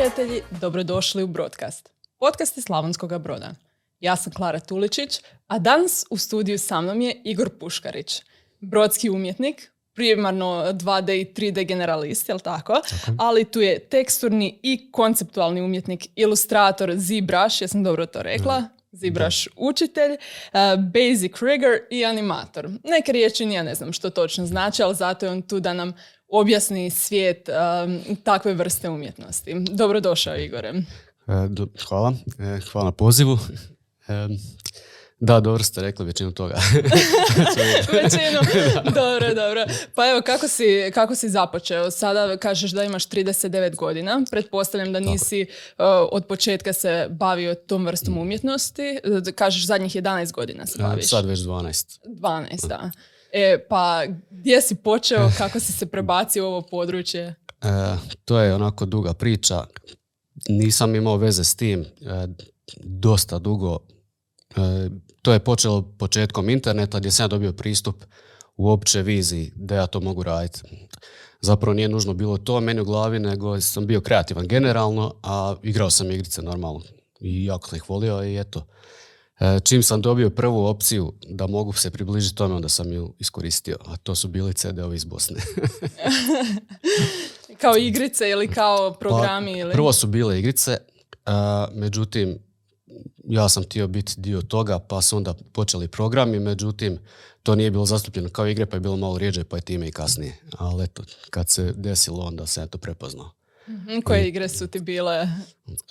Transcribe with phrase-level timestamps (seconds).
[0.00, 1.90] prijatelji, dobrodošli u Broadcast.
[2.18, 3.54] Podcast je Slavonskoga broda.
[4.00, 8.22] Ja sam Klara Tuličić, a danas u studiju sa mnom je Igor Puškarić,
[8.60, 12.80] brodski umjetnik, primarno 2D i 3D generalist, jel tako?
[13.18, 18.64] Ali tu je teksturni i konceptualni umjetnik, ilustrator, zibraš, jesam dobro to rekla?
[18.92, 20.60] Zibraš učitelj, uh,
[20.92, 22.68] basic rigger i animator.
[22.84, 25.94] Neke riječi nije ne znam što točno znači, ali zato je on tu da nam
[26.30, 29.54] objasni svijet um, takve vrste umjetnosti.
[29.70, 30.68] Dobrodošao Igore.
[30.68, 30.82] E,
[31.48, 32.12] do- hvala.
[32.38, 33.38] E, hvala na pozivu.
[34.08, 34.28] E,
[35.20, 36.54] da, dobro ste rekli većinu toga.
[38.02, 38.40] Većinu.
[39.00, 39.64] dobro, dobro.
[39.94, 41.90] Pa evo, kako si, kako si započeo?
[41.90, 44.22] Sada kažeš da imaš 39 godina.
[44.30, 48.98] Pretpostavljam da nisi uh, od početka se bavio tom vrstom umjetnosti.
[49.04, 51.08] Uh, Kažeš zadnjih 11 godina se baviš.
[51.08, 51.98] Sad već 12.
[52.06, 52.90] 12, da.
[53.32, 57.34] E, pa gdje si počeo, kako si se prebacio u ovo područje?
[57.62, 59.64] E, to je onako duga priča.
[60.48, 61.86] Nisam imao veze s tim e,
[62.84, 63.78] dosta dugo.
[64.56, 64.90] E,
[65.22, 68.04] to je počelo početkom interneta gdje sam ja dobio pristup
[68.56, 70.62] uopće viziji da ja to mogu raditi.
[71.40, 75.90] Zapravo nije nužno bilo to meni u glavi, nego sam bio kreativan generalno, a igrao
[75.90, 76.82] sam igrice normalno.
[77.20, 78.66] I jako sam ih volio i eto.
[79.40, 83.76] E, Čim sam dobio prvu opciju da mogu se približiti tome, onda sam ju iskoristio.
[83.86, 85.40] A to su bili CD-ovi iz Bosne.
[87.60, 89.52] Kao igrice ili kao programi?
[89.52, 89.72] Pa, ili...
[89.72, 90.76] Prvo su bile igrice,
[91.26, 92.38] a, međutim,
[93.24, 96.98] ja sam htio biti dio toga, pa su onda počeli programi, međutim,
[97.42, 99.92] to nije bilo zastupljeno kao igre, pa je bilo malo rijeđe, pa je time i
[99.92, 100.36] kasnije.
[100.58, 103.30] Ali eto, kad se desilo, onda se to prepoznao.
[103.70, 105.28] Mhm, Koje igre su ti bile?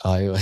[0.04, 0.40] A joj,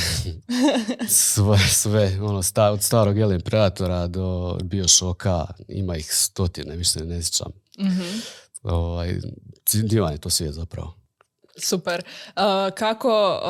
[1.09, 7.23] sve, sve, ono, sta, od starog Alien Predatora do Bioshocka, ima ih stotine, više ne
[7.23, 7.51] sjećam.
[7.79, 8.19] Mhm.
[8.63, 9.15] Ovaj,
[9.73, 10.93] divan je to svijet zapravo.
[11.59, 12.03] Super.
[12.27, 12.41] Uh,
[12.75, 13.41] kako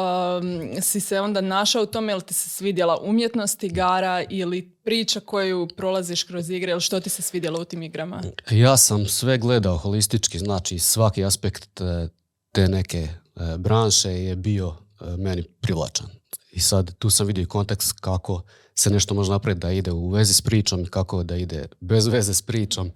[0.42, 5.20] um, si se onda našao u tome, jel ti se svidjela umjetnost igara ili priča
[5.20, 8.22] koju prolaziš kroz igre, ili što ti se svidjelo u tim igrama?
[8.50, 11.82] Ja sam sve gledao holistički, znači svaki aspekt
[12.52, 13.08] te neke
[13.58, 16.08] branše je bio e, meni privlačan.
[16.52, 18.42] I sad tu sam vidio i kontekst kako
[18.75, 22.08] se nešto može napraviti da ide u vezi s pričom i kako da ide bez
[22.08, 22.92] veze s pričom.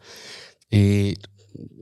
[0.69, 1.15] I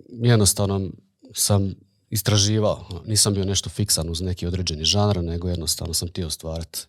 [0.10, 0.90] jednostavno
[1.34, 1.76] sam
[2.10, 3.02] istraživao.
[3.06, 6.80] Nisam bio nešto fiksan uz neki određeni žanr, nego jednostavno sam htio stvarati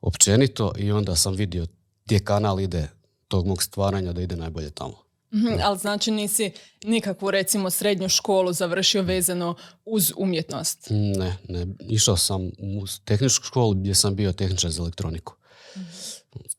[0.00, 1.66] općenito i onda sam vidio
[2.04, 2.88] gdje kanal ide
[3.28, 5.11] tog mog stvaranja da ide najbolje tamo.
[5.34, 6.52] Mhm, ali znači nisi
[6.84, 9.54] nikakvu recimo srednju školu završio vezano
[9.84, 10.86] uz umjetnost.
[10.90, 11.66] Ne, ne.
[11.88, 15.34] Išao sam u tehničku školu gdje sam bio tehničar za elektroniku.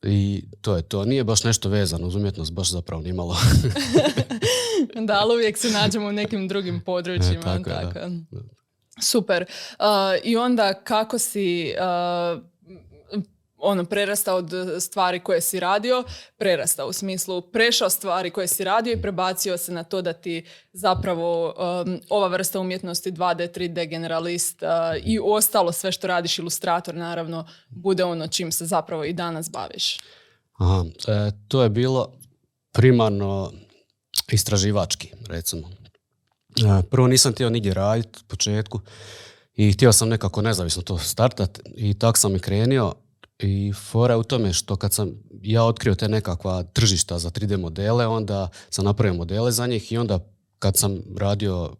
[0.02, 1.04] I to je to.
[1.04, 3.36] Nije baš nešto vezano uz umjetnost, baš zapravo nimalo.
[5.06, 7.38] da, ali uvijek se nađemo u nekim drugim područjima.
[7.38, 7.92] E, tako je, da.
[7.92, 8.10] tako.
[9.02, 9.44] Super.
[9.78, 9.86] Uh,
[10.24, 12.42] I onda kako si uh,
[13.64, 16.04] ono, prerastao od stvari koje si radio,
[16.36, 20.44] prerastao u smislu prešao stvari koje si radio i prebacio se na to da ti
[20.72, 24.68] zapravo um, ova vrsta umjetnosti 2D, 3D generalist uh,
[25.04, 29.98] i ostalo sve što radiš ilustrator naravno bude ono čim se zapravo i danas baviš.
[30.58, 32.12] Aha, e, to je bilo
[32.72, 33.52] primarno
[34.32, 35.68] istraživački, recimo.
[36.56, 38.80] E, prvo nisam htio nigdje raditi u početku
[39.54, 42.94] i htio sam nekako nezavisno to startat i tak sam i krenio
[43.38, 45.12] i fora je u tome što kad sam
[45.42, 49.98] ja otkrio te nekakva tržišta za 3D modele, onda sam napravio modele za njih i
[49.98, 50.18] onda
[50.58, 51.76] kad sam radio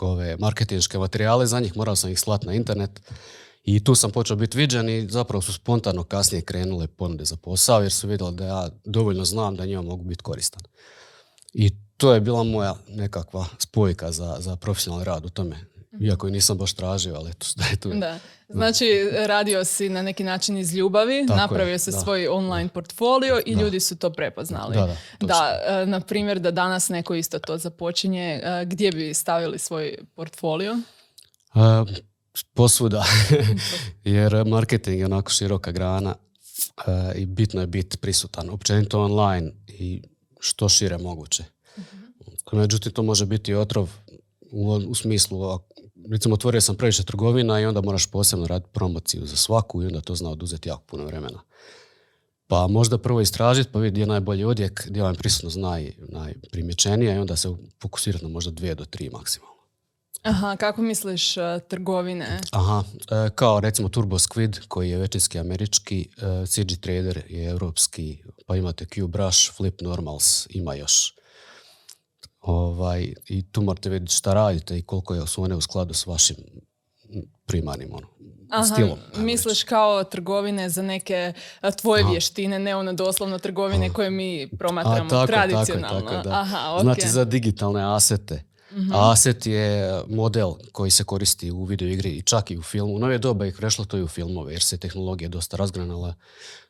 [0.00, 3.00] ove marketinške materijale za njih, morao sam ih slati na internet
[3.64, 7.82] i tu sam počeo biti viđen i zapravo su spontano kasnije krenule ponude za posao
[7.82, 10.62] jer su vidjeli da ja dovoljno znam da njima mogu biti koristan.
[11.52, 15.71] I to je bila moja nekakva spojka za, za profesionalni rad u tome.
[16.00, 17.90] Iako je nisam baš tražio, ali eto, da je tu.
[17.94, 18.18] Da.
[18.48, 18.86] Znači,
[19.26, 21.78] radio si na neki način iz ljubavi, Tako je, napravio da.
[21.78, 24.76] svoj online portfolio i ljudi su to prepoznali.
[24.76, 29.58] Da, da, e, na primjer, da danas neko isto to započinje, e, gdje bi stavili
[29.58, 30.72] svoj portfolio?
[31.54, 31.58] E,
[32.54, 33.04] posvuda,
[34.04, 36.14] jer marketing je onako široka grana
[37.14, 40.02] i bitno je biti prisutan, općenito online i
[40.40, 41.44] što šire moguće.
[42.52, 43.90] Međutim, to može biti otrov
[44.50, 45.58] u, u smislu, a,
[46.10, 50.00] recimo otvorio sam previše trgovina i onda moraš posebno raditi promociju za svaku i onda
[50.00, 51.40] to zna oduzeti jako puno vremena.
[52.46, 57.14] Pa možda prvo istražiti pa vidjeti gdje je najbolji odjek, gdje vam prisutnost naj, najprimjećenija
[57.14, 57.48] i onda se
[57.82, 59.52] fokusirati na možda dvije do tri maksimalno.
[60.22, 62.40] Aha, kako misliš e, trgovine?
[62.50, 66.08] Aha, e, kao recimo Turbo Squid koji je većinski američki,
[66.42, 71.14] e, CG Trader je europski, pa imate QBrush, Flip Normals, ima još.
[72.42, 76.06] Ovaj, I tu morate vidjeti šta radite i koliko je su one u skladu s
[76.06, 76.36] vašim
[77.46, 78.06] primarnim ono,
[78.50, 78.98] Aha, stilom.
[79.16, 79.66] misliš reći.
[79.66, 82.10] kao trgovine za neke a, tvoje Aha.
[82.10, 83.94] vještine, ne ono doslovno trgovine Aha.
[83.94, 86.10] koje mi A, promatramo tako, tako, tradicionalno.
[86.10, 86.40] tako, da.
[86.40, 86.82] Aha, ok.
[86.82, 88.52] Znači za digitalne asete.
[88.92, 92.94] A Aset je model koji se koristi u video igri i čak i u filmu.
[92.94, 96.14] U novije doba je prešlo to i u filmove jer se tehnologija dosta razgranala.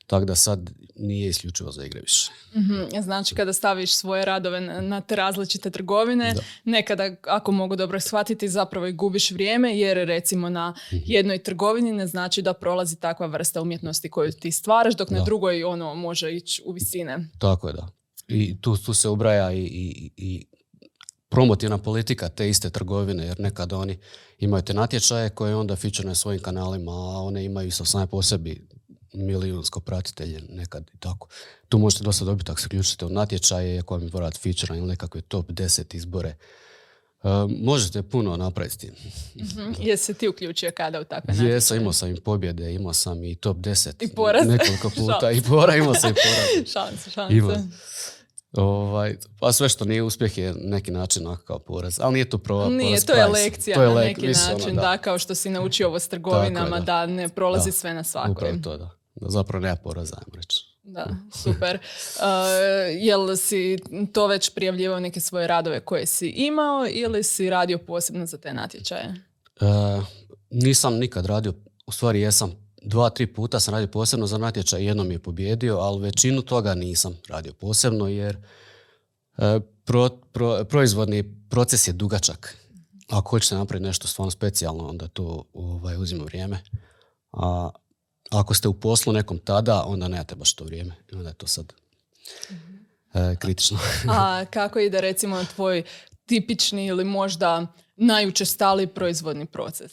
[0.06, 2.30] Tako da sad nije isključivo za igre više.
[2.56, 6.40] Mhm, Znači kada staviš svoje radove na, na te različite trgovine, Da.
[6.64, 11.02] nekada ako mogu dobro shvatiti zapravo i gubiš vrijeme jer recimo na Mhm.
[11.04, 15.24] jednoj trgovini ne znači da prolazi takva vrsta umjetnosti koju ti stvaraš dok na Da.
[15.24, 17.28] drugoj ono može ići u visine.
[17.38, 17.88] Tako je, da.
[18.28, 20.46] I tu, tu se ubraja i, i, i
[21.28, 23.98] promotivna politika te iste trgovine, jer nekada oni
[24.38, 28.22] imaju te natječaje koje onda feature na svojim kanalima, a one imaju isto same po
[28.22, 28.66] sebi
[29.14, 31.28] milijunsko pratitelje nekad i tako.
[31.68, 34.86] Tu možete dosta dobiti ako se uključite u natječaje, ako vam je porat feature ili
[34.86, 36.28] nekakve top 10 izbore.
[36.28, 37.28] E,
[37.58, 38.94] možete puno napraviti s tim.
[39.36, 39.72] Mhm.
[39.78, 41.80] Jesi se ti uključio kada u takve Jesam, natječaje?
[41.80, 43.92] imao sam i pobjede, imao sam i top 10.
[44.00, 44.46] I poraz.
[44.46, 46.66] Nekoliko puta i pora, imao sam i poraz.
[46.72, 47.36] Šanse, šanse.
[47.36, 47.54] Ima.
[48.52, 52.00] Ovaj, pa sve što nije uspjeh je neki način onako kao poraz.
[52.00, 53.42] Ali nije to prova Nije, poraz to je price.
[53.42, 54.98] lekcija To je na lek- neki ono, način, da.
[54.98, 56.86] kao što si naučio ovo s trgovinama, je, da.
[56.86, 57.06] da.
[57.06, 57.72] ne prolazi Da.
[57.72, 58.32] sve na svakoj.
[58.32, 58.90] Upravo to, da.
[59.14, 60.72] Da zapravo nema poraza, ajmo reći.
[60.82, 61.06] Da,
[61.42, 61.78] super.
[62.16, 62.22] Uh,
[63.08, 63.78] jel si
[64.12, 68.54] to već prijavljivao neke svoje radove koje si imao ili si radio posebno za te
[68.54, 69.14] natječaje?
[69.60, 69.66] E,
[70.50, 71.54] nisam nikad radio,
[71.86, 76.02] u stvari jesam, dva, tri puta sam radio posebno za natječaj, jednom je pobjedio, ali
[76.02, 78.36] većinu toga nisam radio posebno jer
[79.38, 82.56] e, pro- pro- proizvodni proces je dugačak.
[83.08, 86.58] Ako hoćete napraviti nešto stvarno specijalno, onda to ovaj, uzima vrijeme.
[87.32, 87.70] A
[88.38, 90.94] ako ste u poslu nekom tada, onda nemate baš to vrijeme.
[91.12, 91.72] I onda je to sad
[93.14, 93.78] e, kritično.
[94.18, 95.82] A kako ide recimo tvoj
[96.26, 99.92] tipični ili možda najučestaliji proizvodni proces?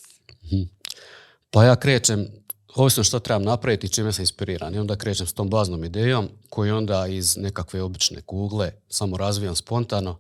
[1.52, 2.28] Pa ja krećem,
[2.76, 4.76] ovisno što trebam napraviti i čime sam inspiriran.
[4.76, 9.56] I onda krećem s tom baznom idejom koju onda iz nekakve obične kugle samo razvijam
[9.56, 10.20] spontano.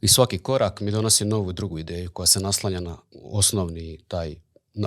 [0.00, 4.36] I svaki korak mi donosi novu drugu ideju koja se naslanja na osnovni taj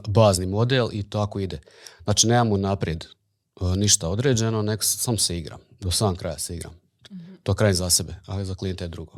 [0.08, 1.60] bazni model i tako ide.
[2.04, 3.10] Znači nemam unaprijed e,
[3.76, 5.60] ništa određeno, nek sam se igram.
[5.80, 6.74] Do sam kraja se igram.
[7.44, 9.14] To kraj za sebe, a za klijente je drugo.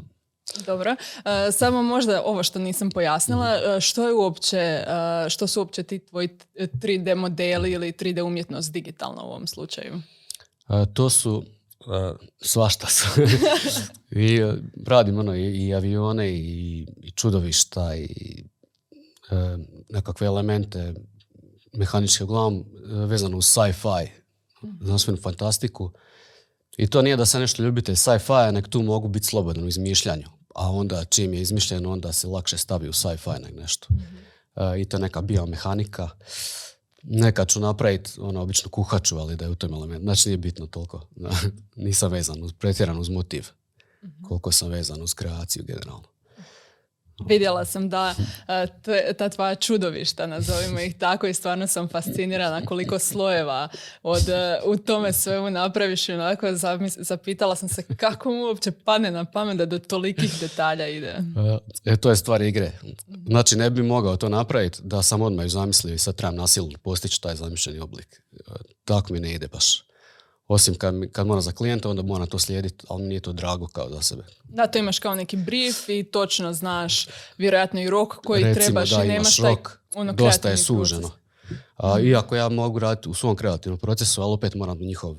[0.65, 0.95] Dobro.
[1.25, 4.83] E, samo možda ovo što nisam pojasnila, e, što je uopće,
[5.29, 9.94] što su uopće ti tvoji 3D modeli ili 3D umjetnost digitalna u ovom slučaju?
[10.69, 11.44] E, to su
[12.41, 13.07] svašta su.
[14.12, 14.39] I
[14.88, 18.44] radim ono i, i avione i, i čudovišta i
[19.89, 20.94] nekakve elemente
[21.74, 22.66] mehaničke uglavnom e,
[23.06, 24.07] vezano uz sci-fi,
[24.81, 25.92] znanstvenu fantastiku.
[26.78, 30.28] I to nije da se nešto ljubite sci-fi, nek tu mogu biti slobodan u izmišljanju.
[30.56, 33.88] A onda čim je izmišljeno, onda se lakše stavi u sci-fi nek nešto.
[34.56, 36.10] E, I to je neka biomehanika.
[37.04, 40.04] Nekad ću napraviti ono, obično kuhaču, ali da je u tom element.
[40.04, 41.07] Znači nije bitno toliko.
[41.75, 43.48] Nisam vezan uz, pretjeran uz motiv.
[44.28, 46.07] Koliko sam vezan uz kreaciju generalno.
[47.27, 48.15] Vidjela sam da
[48.47, 53.69] e, te- ta tvoja čudovišta, nazovimo ih tako, i stvarno sam fascinirana koliko slojeva
[54.03, 56.47] od, e, u tome svemu napraviš i onako
[56.97, 61.15] zapitala sam se kako mu uopće padne na pamet da do tolikih detalja ide.
[61.85, 62.71] E, to je stvar igre.
[63.27, 67.21] Znači ne bi mogao to napraviti da sam odmah zamislio i sad trebam nasilno postići
[67.21, 68.21] taj zamišljeni oblik.
[68.33, 68.37] E,
[68.85, 69.91] tako mi ne ide baš.
[70.51, 73.89] Osim kad, kad moram za klijenta, onda moram to slijediti, ali nije to drago kao
[73.89, 74.23] za sebe.
[74.43, 78.89] Da, to imaš kao neki brief i točno znaš vjerojatno i rok koji Recimo trebaš
[78.89, 81.01] da i nemaš imaš taj rok, ono, dosta je suženo.
[81.01, 81.17] proces.
[81.77, 85.15] A, iako ja mogu raditi u svom kreativnom procesu, ali opet moram njihov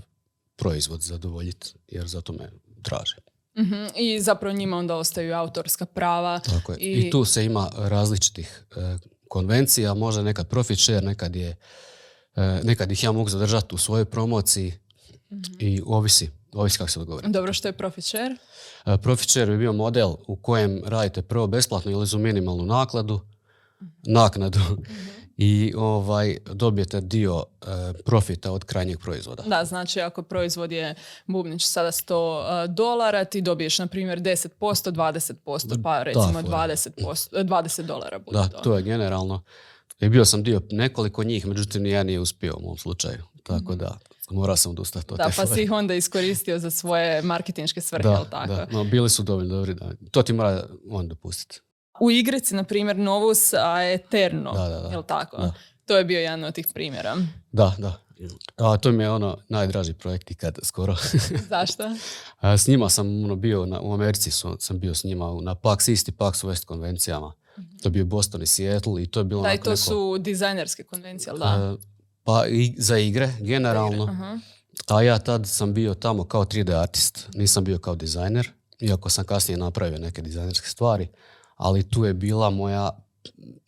[0.56, 2.50] proizvod zadovoljiti, jer zato me
[2.82, 3.16] traže.
[3.58, 6.38] Mhm, I zapravo njima onda ostaju autorska prava.
[6.38, 6.78] Tako je.
[6.78, 8.98] I, tu se ima različitih e,
[9.28, 11.56] konvencija, možda nekad profit share, nekad je
[12.36, 14.81] e, nekad ih ja mogu zadržati u svojoj promociji
[15.58, 17.28] i ovisi, ovisi kako se dogovori.
[17.30, 18.36] Dobro, što je profit share?
[18.86, 23.20] E, Profit share bi bio model u kojem radite prvo besplatno ili za minimalnu nakladu,
[24.02, 24.60] naknadu
[25.36, 27.66] i ovaj, dobijete dio e,
[28.04, 29.42] profita od krajnjeg proizvoda.
[29.46, 30.94] Da, znači ako proizvod je
[31.26, 36.66] bubnić sada 100 uh, dolara, ti dobiješ na primjer 10%, 20%, pa recimo fora.
[36.68, 38.76] 20%, eh, 20 dolara bude Da, to.
[38.76, 39.42] je generalno.
[40.00, 43.22] I bio sam dio nekoliko njih, međutim nijedan nije uspio u mom slučaju.
[43.42, 43.98] Tako da
[44.32, 48.16] morao sam odustati od Da, pa si ih onda iskoristio za svoje marketinške svrhe, jel
[48.16, 48.54] Da, tako?
[48.54, 48.66] da.
[48.68, 49.74] No, bili su dovoljno dobri.
[49.74, 49.90] Da.
[50.10, 51.60] To ti mora on dopustiti.
[52.00, 54.88] U igrici, na primjer, Novus a Eterno, Da, da, da.
[54.88, 55.36] jel tako?
[55.36, 55.52] Da.
[55.86, 57.16] To je bio jedan od tih primjera.
[57.52, 57.98] Da, da.
[58.58, 60.96] A to mi je ono najdraži projekt ikad skoro.
[61.50, 61.90] Zašto?
[62.36, 65.54] A, s njima sam ono, bio na, u Americi, su, sam bio s njima na
[65.54, 67.32] PAX East i PAX West konvencijama.
[67.56, 70.18] To je bio Boston i Seattle i to je bilo Da, i to neko- su
[70.18, 71.76] dizajnerske konvencije, da?
[72.24, 74.04] Pa i za igre, generalno.
[74.04, 74.38] Aha.
[74.88, 78.50] A ja tad sam bio tamo kao 3D artist, nisam bio kao dizajner,
[78.80, 81.08] iako sam kasnije napravio neke dizajnerske stvari,
[81.56, 82.98] ali tu je bila moja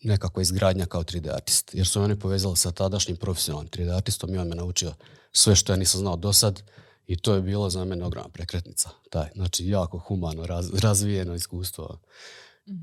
[0.03, 4.35] nekakva izgradnja kao 3D artist, jer su me oni povezali sa tadašnjim profesionalnim 3D artistom
[4.35, 4.95] i on me naučio
[5.33, 6.63] sve što ja nisam znao do sad
[7.07, 8.91] i to je bilo za mene ogromna prekretnica.
[9.11, 11.99] Taj, znači jako humano raz- razvijeno iskustvo.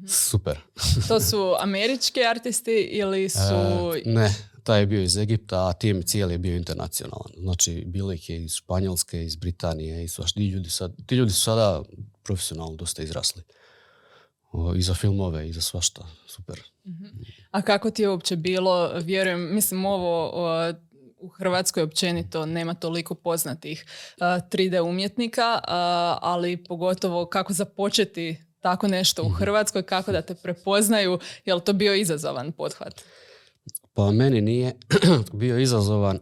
[0.08, 0.60] Super.
[1.08, 3.40] To su američki artisti ili su...
[4.06, 7.32] E, ne, taj je bio iz Egipta, a tim cijeli je bio internacionalan.
[7.38, 10.38] Znači, bilo ih je iz Španjolske, iz Britanije, i svašta.
[10.38, 11.84] Ti ljudi, sad, ti ljudi su sada
[12.24, 13.44] profesionalno dosta izrasli.
[14.51, 16.08] O, I za filmove, i za svašta.
[16.27, 16.60] Super.
[17.51, 20.74] A kako ti je uopće bilo, vjerujem, mislim ovo o,
[21.18, 23.86] u Hrvatskoj općenito nema toliko poznatih
[24.20, 30.36] a, 3D umjetnika, a, ali pogotovo kako započeti tako nešto u Hrvatskoj, kako da te
[30.36, 33.01] prepoznaju, je li to bio izazovan pothvat?
[33.93, 34.75] Pa meni nije
[35.33, 36.19] bio izazovan,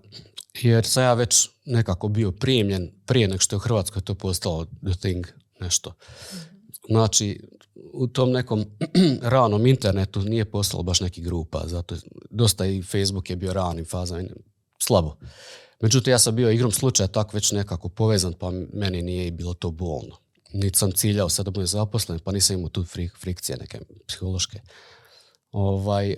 [0.62, 4.66] jer sam ja već nekako bio primljen prije nego što je u Hrvatskoj to postalo
[4.66, 5.28] the thing,
[5.60, 5.94] nešto.
[6.90, 7.40] Znači,
[7.94, 8.66] u tom nekom
[9.22, 13.86] ranom internetu nije postalo baš nekih grupa, zato je- dosta i Facebook je bio ranim
[13.86, 14.24] fazama,
[14.80, 15.16] slabo.
[15.82, 19.54] Međutim, ja sam bio igrom slučaja tako već nekako povezan, pa meni nije i bilo
[19.54, 20.18] to bolno.
[20.54, 24.60] Niti sam ciljao sad da budem zaposlen, pa nisam imao tu frik, frikcije neke psihološke.
[25.52, 26.16] Ovaj,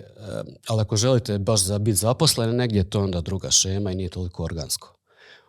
[0.68, 4.08] ali ako želite baš za biti zaposleni negdje, to je onda druga šema i nije
[4.08, 4.96] toliko organsko.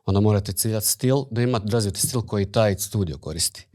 [0.05, 3.67] Onda morate ciljati stil, da imate razviti stil koji taj studio koristi.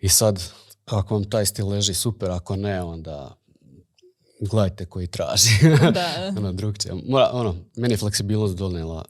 [0.00, 0.42] I sad,
[0.84, 3.36] ako vam taj stil leži super, ako ne, onda
[4.40, 5.50] gledajte koji traži.
[5.92, 6.32] Da.
[6.38, 6.94] ono, drugčije.
[7.08, 9.04] Mora, ono, meni je fleksibilnost donijela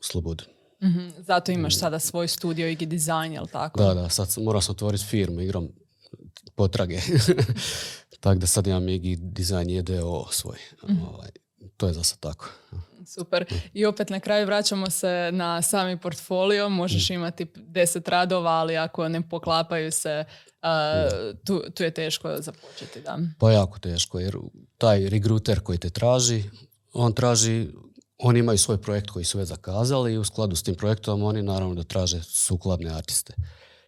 [0.00, 0.44] slobodu.
[0.82, 3.80] Mhm, Zato imaš sada svoj studio i dizajn, jel tako?
[3.82, 5.68] Da, da, sad morao sam otvoriti firmu igrom
[6.54, 7.00] potrage.
[8.22, 10.58] tako da sad imam i dizajn JDO svoj.
[10.82, 11.30] Ovaj,
[11.76, 12.48] to je za sad tako.
[13.06, 13.44] Super.
[13.72, 16.68] I opet na kraju vraćamo se na sami portfolio.
[16.68, 20.24] Možeš imati deset radova, ali ako ne poklapaju se,
[20.62, 21.08] a,
[21.46, 23.00] tu, tu je teško započeti.
[23.00, 23.18] Da.
[23.38, 24.36] Pa jako teško, jer
[24.78, 26.44] taj regruter koji te traži,
[26.92, 27.68] on traži,
[28.18, 31.42] oni imaju svoj projekt koji su već zakazali i u skladu s tim projektom oni
[31.42, 33.34] naravno da traže sukladne artiste.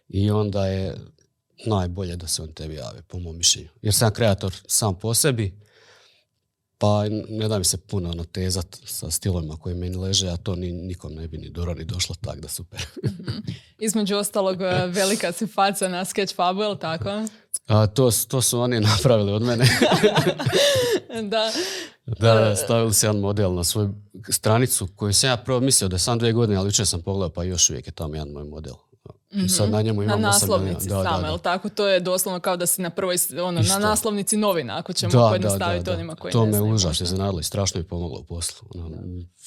[0.07, 0.95] I onda je
[1.65, 3.69] najbolje da se on tebi jave, po mom mišljenju.
[3.81, 5.65] Jer sam kreator sam po sebi,
[6.77, 10.71] pa ne da mi se puno natezat sa stilovima koji meni leže, a to ni,
[10.71, 12.85] nikom ne bi ni dobro ni došlo, tak da super.
[13.79, 17.09] Između ostalog, e, velika si faca na Sketchfabu, jel tako?
[17.67, 19.65] A to, to su oni napravili od mene.
[21.31, 21.51] da.
[22.19, 23.93] Da, stavili se jedan model na svoju
[24.29, 27.29] stranicu koju sam ja prvo mislio da je sam dvije godine, ali jučer sam pogledao
[27.29, 28.73] pa još uvijek je tamo jedan moj model.
[29.35, 30.89] I sad na njemu Na imam osam naslovnici.
[30.89, 31.69] Da, samo, da, jel tako?
[31.69, 35.27] To je doslovno kao da si na prvoj, ono, na naslovnici novina, ako ćemo Da,
[35.29, 38.67] pojednostaviti onima koji To ne me znaju užasno iznenadilo i strašno mi pomoglo u poslu.
[38.75, 38.97] Ono,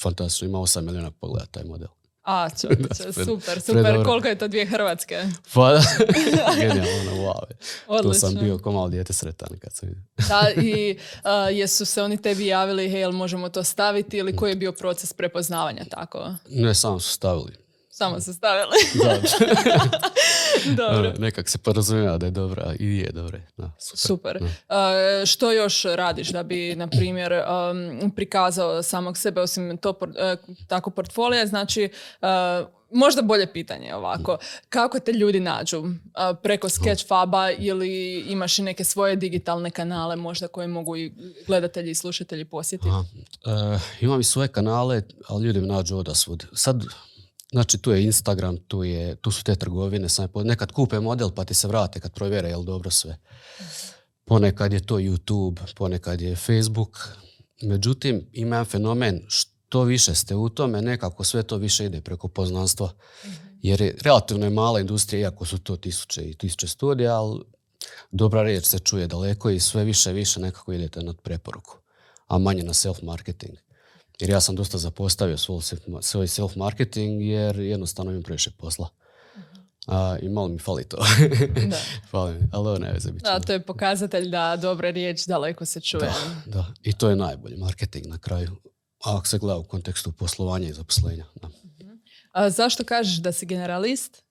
[0.02, 1.88] fantastično, ima 8 milijuna pogleda taj model.
[2.22, 3.60] A, čovječe, super.
[3.60, 4.04] super.
[4.04, 5.24] Koliko je to dvije Hrvatske?
[5.54, 5.80] Pa da,
[6.60, 7.40] genijalno, ono, wow.
[8.02, 8.42] To sam Odlično.
[8.42, 10.04] bio ko malo dijete sretan kad sam vidio.
[10.28, 14.50] Da, i a, jesu se oni tebi javili, hej, jel možemo to staviti ili koji
[14.50, 16.34] je bio proces prepoznavanja tako?
[16.48, 17.67] Ne, samo su stavili.
[17.98, 18.76] Samo se stavili.
[20.76, 21.12] Da, Dobro.
[21.18, 23.38] nekak se porazumijeva da je dobra i je dobra.
[23.56, 24.38] Da, super.
[24.38, 24.50] Super.
[24.68, 24.92] A,
[25.26, 27.32] što još radiš da bi, na primjer,
[28.02, 30.36] um, prikazao samog sebe osim to por- e,
[30.68, 31.46] tako portfolija?
[31.46, 31.88] Znači,
[32.22, 34.38] a, možda bolje pitanje ovako.
[34.68, 35.84] Kako te ljudi nađu?
[36.42, 41.12] Preko Sketchfaba ili imaš i neke svoje digitalne kanale možda koje mogu i
[41.46, 42.88] gledatelji i slušatelji posjetiti?
[42.88, 46.46] E, imam i svoje kanale, ali ljudi me nađu odasvud.
[46.52, 46.84] Sad,
[47.52, 51.00] znači tu je Instagram, tu, je, tu su te trgovine, sam je po- nekad kupe
[51.00, 53.18] model pa ti se vrate kad provjere jel dobro sve.
[54.24, 57.08] Ponekad je to YouTube, ponekad je Facebook.
[57.62, 62.28] Međutim, ima jedan fenomen, što više ste u tome, nekako sve to više ide preko
[62.28, 62.92] poznanstva.
[63.62, 67.40] Jer je relativno je mala industrija, iako su to tisuće i tisuće studija, ali
[68.10, 71.78] dobra riječ se čuje daleko i sve više i više nekako idete na preporuku,
[72.26, 73.56] a manje na self-marketing.
[74.20, 78.88] Jer ja sam dosta zapostavio svoj self- svoj self-marketing jer jednostavno imam previše posla.
[79.86, 80.96] A, I malo mi fali to.
[81.70, 81.76] Da.
[82.10, 83.10] fali mi, ali ovo ne veze.
[83.10, 86.12] Da, to je pokazatelj da dobra riječ daleko se čuje.
[86.46, 88.56] Da, i to je najbolji marketing na kraju.
[89.04, 91.24] A ako se gleda u kontekstu poslovanja i zaposlenja.
[91.42, 91.48] Da.
[92.32, 94.22] A zašto kažeš da si generalist?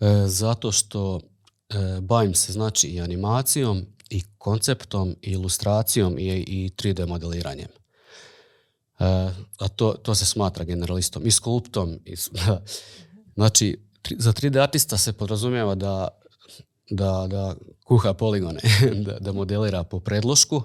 [0.00, 6.70] E, zato što e, bavim se znači i animacijom i konceptom i ilustracijom i, i
[6.76, 7.68] 3D modeliranjem.
[9.00, 9.04] E,
[9.58, 11.98] a to, to se smatra generalistom i skulptom.
[12.04, 12.14] I,
[13.36, 13.78] znači,
[14.18, 16.08] za 3D artista se podrazumijeva da
[16.90, 17.54] da, da
[17.84, 18.60] kuha poligone,
[19.06, 20.62] da, da modelira po predlošku,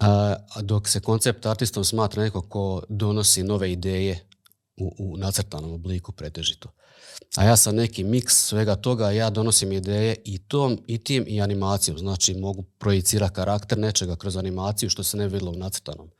[0.00, 4.28] a, a dok se koncept artistom smatra neko ko donosi nove ideje
[4.76, 6.72] u, u nacrtanom obliku pretežito.
[7.36, 11.42] A ja sam neki miks svega toga, ja donosim ideje i tom, i tim, i
[11.42, 11.98] animacijom.
[11.98, 16.10] Znači, mogu projicirati karakter nečega kroz animaciju što se ne vidjelo u nacrtanom.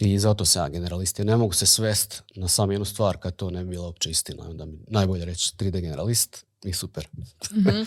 [0.00, 1.18] I zato se ja generalist.
[1.18, 4.48] Ne mogu se svest na samo jednu stvar kad to ne bi bila uopće istina.
[4.48, 7.08] Onda mi najbolje reći 3D generalist, i super.
[7.50, 7.84] mm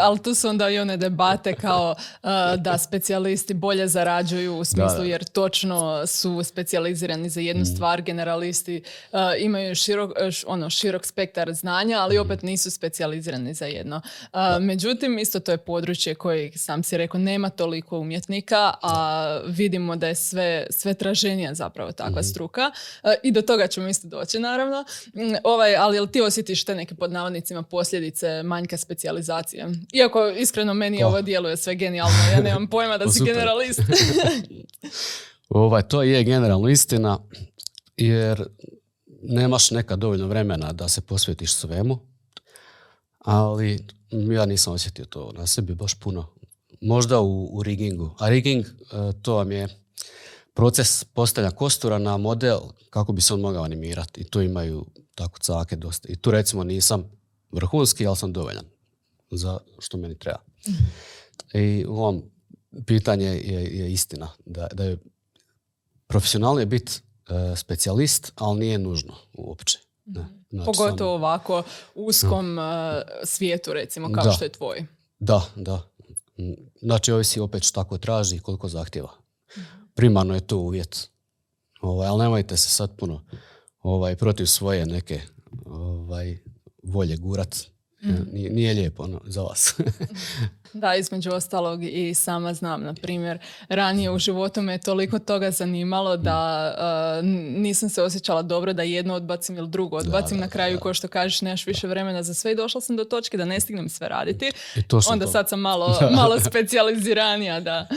[0.00, 5.04] ali tu su onda i one debate kao uh, da specijalisti bolje zarađuju u smislu
[5.04, 7.66] jer točno su specijalizirani za jednu mm.
[7.66, 10.12] stvar, generalisti uh, imaju širok,
[10.46, 12.20] ono, širok spektar znanja, ali mm.
[12.20, 14.00] opet nisu specijalizirani za jedno.
[14.32, 19.96] Uh, međutim, isto to je područje koje, sam si rekao, nema toliko umjetnika, a vidimo
[19.96, 22.24] da je sve, sve traženija zapravo takva mm.
[22.24, 22.70] struka.
[23.22, 24.84] I do toga ćemo isto doći, naravno.
[25.14, 29.68] Mm, ovaj, ali jel ti osjetiš te neke pod navodnicima poslije posljedice manjka specijalizacije.
[29.92, 33.80] Iako iskreno meni ovo djeluje sve genijalno, ja nemam pojma da si generalist.
[35.48, 37.18] ovaj, to je generalno istina,
[37.96, 38.48] jer
[39.22, 41.98] nemaš neka dovoljno vremena da se posvetiš svemu,
[43.18, 46.26] ali ja nisam osjetio to na sebi baš puno.
[46.80, 48.10] Možda u, u rigingu.
[48.18, 48.68] A rigging, e,
[49.22, 49.68] to vam je
[50.54, 54.20] proces postavlja kostura na model kako bi se on mogao animirati.
[54.20, 56.08] I tu imaju tako cake dosta.
[56.08, 57.19] I tu recimo nisam
[57.52, 58.64] vrhunski, ali sam dovoljan
[59.30, 60.38] za što meni treba.
[61.54, 62.22] I u ovom
[62.86, 64.98] pitanje je, je istina da, da je
[66.06, 66.92] profesionalno je biti
[67.28, 69.78] e, specijalist, ali nije nužno uopće.
[70.04, 70.20] Ne.
[70.20, 70.32] Mhm.
[70.50, 71.62] Znači, Pogotovo ovako
[71.94, 72.62] uskom e,
[73.24, 74.86] svijetu recimo kao što je tvoj.
[75.18, 75.82] Da, da.
[76.82, 79.10] Znači ovisi opet što tako traži i koliko zahtjeva.
[79.94, 81.10] Primarno je to uvjet.
[81.80, 83.24] Ovaj, ali nemojte se sad puno
[83.82, 85.20] ovaj, protiv svoje neke
[85.66, 86.38] ovaj,
[86.82, 87.72] volje gurat.
[88.02, 88.32] Mm.
[88.32, 89.74] Nije, nije lijepo ono, za vas.
[90.72, 93.38] Da, između ostalog i sama znam, na primjer,
[93.68, 96.72] ranije u životu me je toliko toga zanimalo da
[97.18, 97.24] uh,
[97.60, 100.38] nisam se osjećala dobro da jedno odbacim ili drugo odbacim.
[100.38, 103.36] na kraju, ko što kažeš, nemaš više vremena za sve i došla sam do točke
[103.36, 104.52] da ne stignem sve raditi.
[104.76, 107.88] I to Onda sad sam malo, malo specijaliziranija, da.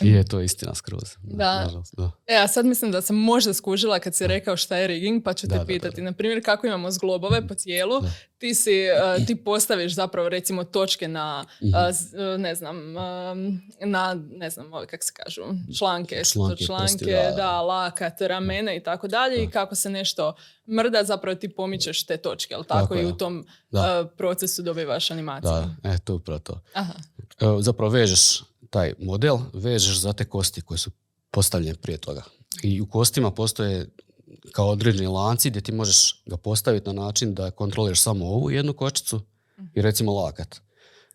[0.00, 1.16] I je to istina skroz.
[1.22, 1.70] Da.
[1.92, 2.10] da.
[2.26, 5.34] E, a sad mislim da sam možda skužila kad si rekao šta je rigging, pa
[5.34, 6.02] ću te pitati.
[6.02, 8.02] Na primjer, kako imamo zglobove po tijelu,
[8.40, 8.86] ti, si,
[9.18, 11.74] uh, ti postaviš zapravo recimo točke na mhm.
[11.74, 12.92] E, ne znam,
[13.80, 15.42] na, ne znam, kako se kažu,
[15.78, 20.34] članke, članke, članke da, lakat, ramene i tako dalje i kako se nešto
[20.68, 23.76] mrda, zapravo ti pomičeš te točke, ali tako, i u tom e,
[24.16, 25.50] procesu dobivaš animaciju.
[25.82, 26.60] Da, e, to upravo to.
[26.74, 26.92] Aha.
[27.40, 30.90] E, zapravo vežeš taj model, vežeš za te kosti koje su
[31.30, 32.22] postavljene prije toga.
[32.62, 33.86] I u kostima postoje
[34.52, 38.72] kao određeni lanci gdje ti možeš ga postaviti na način da kontroliraš samo ovu jednu
[38.72, 39.20] kočicu
[39.74, 40.60] i recimo lakat.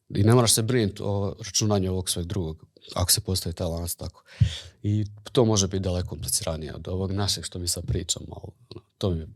[0.10, 3.95] I ne moraš se brinuti o računanju ovog sveg drugog, ako se postavi taj lanac
[3.95, 4.23] tako.
[4.84, 8.25] I to može biti daleko kompliciranije od ovog našeg što mi sad pričamo.
[8.30, 9.28] Ono, to mi je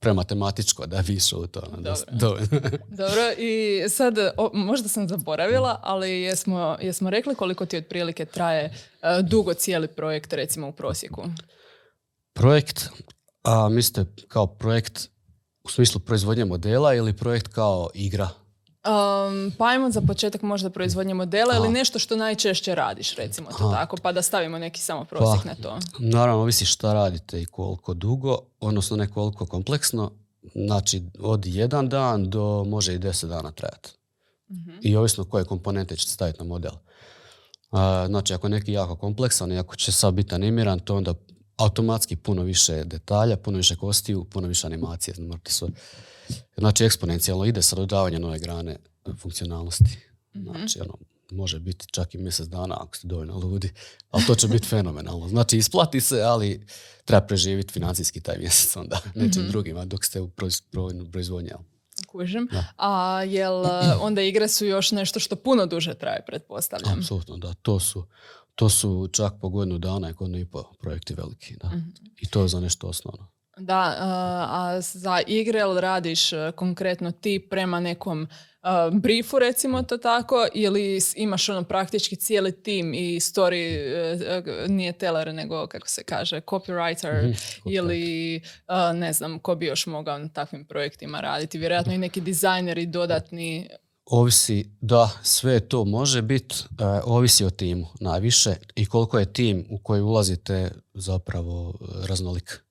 [0.00, 1.60] prematematičko da više u to.
[1.72, 2.42] Ono, Dobro.
[3.02, 4.14] Dobro, i sad
[4.52, 10.32] možda sam zaboravila, ali jesmo, jesmo rekli koliko ti otprilike traje uh, dugo cijeli projekt
[10.32, 11.22] recimo u prosjeku?
[12.32, 12.88] Projekt,
[13.42, 15.08] a mislite kao projekt
[15.64, 18.28] u smislu proizvodnje modela ili projekt kao igra?
[18.84, 23.70] Um, pa ajmo za početak možda proizvodnje modela ili nešto što najčešće radiš, recimo to
[23.70, 25.78] tako, pa da stavimo neki samo prosjek pa, na to.
[25.98, 30.10] Naravno, ovisi šta radite i koliko dugo, odnosno ne koliko kompleksno.
[30.54, 33.90] Znači, od jedan dan do može i deset dana trajati.
[34.50, 34.70] Mhm.
[34.82, 36.72] I ovisno koje komponente ćete staviti na model.
[38.06, 41.14] znači, ako je neki jako kompleksan i ako će sad biti animiran, to onda
[41.60, 45.14] automatski puno više detalja, puno više kostiju, puno više animacije.
[46.56, 48.76] Znači, eksponencijalno ide sa dodavanjem nove grane
[49.18, 49.98] funkcionalnosti.
[50.36, 50.44] Mhm.
[50.44, 50.94] Znači, ono,
[51.30, 53.72] može biti čak i mjesec dana ako ste dovoljno ludi,
[54.10, 55.28] ali to će biti fenomenalno.
[55.28, 56.66] Znači, isplati se, ali
[57.04, 60.30] treba preživjeti financijski taj mjesec onda nečim mm drugima dok ste u
[61.12, 61.50] proizvodnji.
[62.06, 62.48] Kužim.
[62.76, 63.64] A jel
[64.06, 66.98] onda igre su još nešto što puno duže traje, pretpostavljam?
[66.98, 67.54] Apsolutno, da.
[67.54, 68.06] To su,
[68.60, 71.56] to su čak po godinu dana i godinu i po projekti veliki.
[71.56, 71.68] Da.
[71.68, 71.88] Mhm.
[72.20, 73.26] I to je za nešto osnovno.
[73.58, 73.96] Da,
[74.48, 81.00] a za igre radiš e, konkretno ti prema nekom uh, briefu recimo to tako ili
[81.16, 83.76] imaš ono praktički cijeli tim i story
[84.38, 87.32] uh, nije teller nego kako se kaže copywriter mhm,
[87.70, 88.40] ili
[88.94, 93.68] ne znam ko bi još mogao na takvim projektima raditi vjerojatno i neki dizajneri dodatni
[94.10, 96.54] Ovisi, da, sve to može biti,
[97.04, 101.74] ovisi o timu najviše i koliko je tim u koji ulazite zapravo
[102.08, 102.64] raznolik.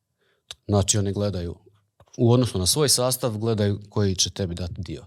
[0.67, 1.55] Znači oni gledaju
[2.17, 5.05] u odnosu na svoj sastav, gledaju koji će tebi dati dio.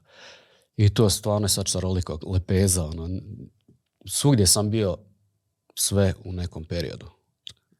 [0.76, 2.84] I to stvarno je sad šaroliko lepeza.
[2.84, 3.08] Ono.
[4.06, 4.96] Svugdje sam bio
[5.74, 7.06] sve u nekom periodu.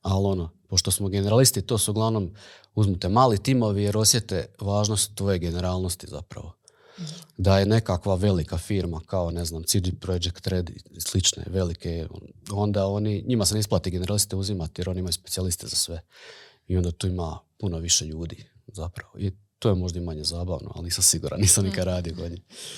[0.03, 2.35] Ali ono, pošto smo generalisti, to su uglavnom
[2.75, 6.53] uzmite mali timovi jer osjete važnost tvoje generalnosti zapravo.
[7.37, 12.07] Da je nekakva velika firma kao, ne znam, CD Projekt Red i slične velike,
[12.51, 16.01] onda oni, njima se ne isplati generaliste uzimati jer oni imaju specijaliste za sve.
[16.67, 19.19] I onda tu ima puno više ljudi zapravo.
[19.19, 22.33] I to je možda i manje zabavno, ali nisam siguran, nisam nikad radio kod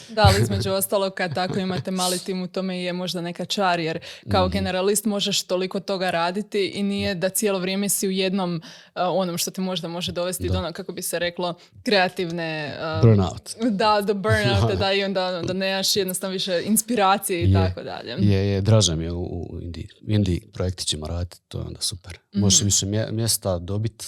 [0.09, 3.81] Da, ali između ostalog kad tako imate mali tim u tome je možda neka čar,
[3.81, 3.99] jer
[4.31, 4.53] kao mhm.
[4.53, 8.61] generalist možeš toliko toga raditi i nije da cijelo vrijeme si u jednom uh,
[8.95, 12.77] onom što te možda može dovesti do ono, kako bi se reklo, kreativne...
[12.97, 13.57] Uh, burnout.
[13.71, 18.17] Da, do burnout, da, i onda da nemaš jednostavno više inspiracije i tako dalje.
[18.19, 18.63] Je, je,
[18.97, 19.89] mi je u, u Indiji.
[20.07, 22.19] Indiji projektićima raditi, to je onda super.
[22.33, 24.07] Možeš mm više mjesta dobiti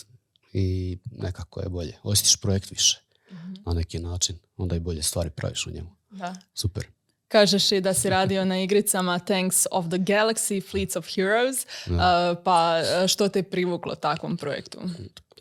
[0.59, 1.99] i nekako je bolje.
[2.03, 4.39] Osjetiš projekt više mm na neki način.
[4.57, 5.91] Onda i bolje stvari praviš u njemu.
[6.11, 6.35] Da.
[6.55, 6.87] Super.
[7.29, 11.93] Kažeš i da si radio na igricama Tanks of the Galaxy, Fleets of Heroes, uh,
[12.45, 14.81] pa što te privuklo takvom projektu?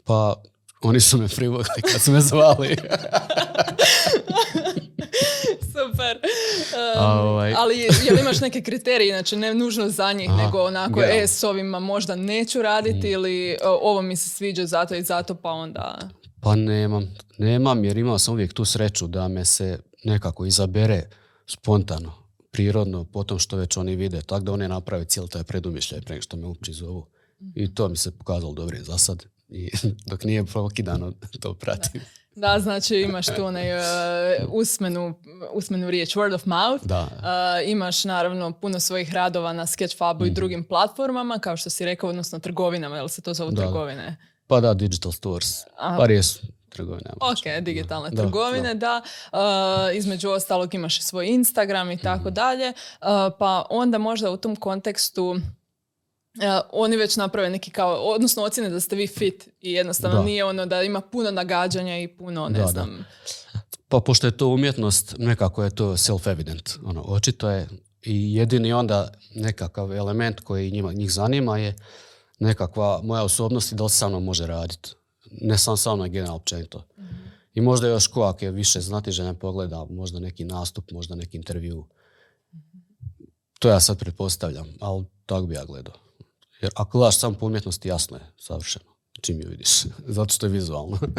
[0.06, 0.36] Pa
[0.82, 2.68] oni su me privukli kad su me zvali.
[5.76, 6.20] Super.
[7.00, 7.54] Ovaj.
[7.58, 11.80] Ali jel imaš neke kriterije, znači ne nužno za njih, nego onako, e, s ovima
[11.80, 13.12] možda neću raditi mm.
[13.12, 16.10] ili ovo mi se sviđa zato i zato, pa onda...
[16.42, 21.04] Pa nemam, nemam jer imao sam uvijek tu sreću da me se nekako izabere
[21.48, 22.14] spontano,
[22.52, 26.38] prirodno, potom što već oni vide, tako da oni naprave cijeli taj predumišljaj prije što
[26.38, 27.06] me uopće zovu.
[27.56, 29.26] I to mi se pokazalo dobro za sad.
[29.50, 29.72] I
[30.10, 32.02] dok nije prokidano, to pratim.
[32.02, 32.08] Da,
[32.60, 33.84] znači imaš tu onaj uh,
[34.50, 35.14] usmenu,
[35.54, 36.86] usmenu riječ word of mouth.
[36.86, 37.02] Da.
[37.02, 40.36] Uh, imaš naravno puno svojih radova na Sketchfabu i mhm.
[40.36, 44.18] drugim platformama, kao što si rekao, odnosno trgovinama, jel se to zovu trgovine?
[44.48, 45.64] Pa da, digital stores.
[45.98, 47.10] Pa jesu trgovine.
[47.22, 49.02] Ok, digitalne trgovine, da.
[49.32, 49.40] Uh,
[49.94, 52.34] između ostalog imaš i svoj Instagram i tako mhm.
[52.34, 52.74] dalje.
[53.40, 55.40] Pa onda možda u tom kontekstu
[56.72, 60.66] oni već naprave neki kao, odnosno ocjene da ste vi fit i jednostavno nije ono
[60.66, 63.06] da ima puno nagađanja i puno, ne znam.
[63.88, 66.78] Pa pošto je to umjetnost, nekako je to self-evident.
[66.84, 67.68] Ono, očito je
[68.02, 71.76] i jedini onda nekakav element koji njima, njih zanima je
[72.40, 74.90] nekakva moja osobnost i da li sa mnom može raditi.
[75.32, 76.88] Ne sam sa mnom, general općenito.
[77.54, 81.88] I možda još ko ako je više znatiželja pogleda, možda neki nastup, možda neki intervju.
[83.60, 86.05] To ja sad pretpostavljam, ali tako bi ja gledao.
[86.62, 88.96] Jer ako gledaš samo po umjetnosti, jasno je, savršeno.
[89.22, 89.84] Čim ju vidiš,
[90.18, 91.00] zato što je vizualno.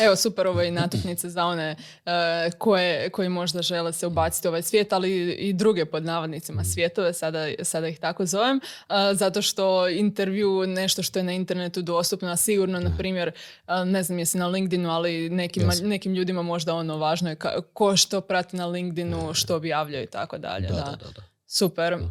[0.00, 4.50] Evo, super ovo i natuknice za one eh, koje, koji možda žele se ubaciti u
[4.50, 6.64] ovaj svijet, ali i druge pod navodnicima mm.
[6.64, 11.82] svijetove, sada, sada ih tako zovem, uh, zato što intervju, nešto što je na internetu
[11.82, 16.42] dostupno, a sigurno, na primjer, eh, ne znam jesi na LinkedInu, ali nekim, nekim ljudima
[16.42, 17.36] možda ono važno je
[17.72, 20.68] ko što prati na LinkedInu, što objavljaju i tako dalje.
[20.68, 21.31] Da, da, da.
[21.54, 21.94] Super.
[21.94, 22.08] Uh,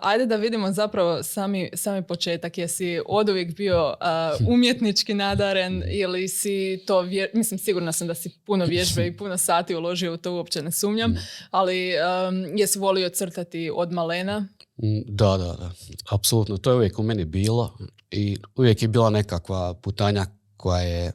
[0.00, 2.58] ajde da vidimo zapravo sami, sami početak.
[2.58, 8.30] Jesi od uvijek bio uh, umjetnički nadaren ili si to, mislim sigurna sam da si
[8.46, 11.14] puno vježbe i puno sati uložio u to, uopće ne sumnjam,
[11.50, 14.40] ali um, jesi volio crtati od malena?
[14.82, 15.70] Mm, da, da, da.
[16.10, 16.56] Apsolutno.
[16.56, 17.78] To je uvijek u meni bilo
[18.10, 20.26] i uvijek je bila nekakva putanja
[20.56, 21.12] koja je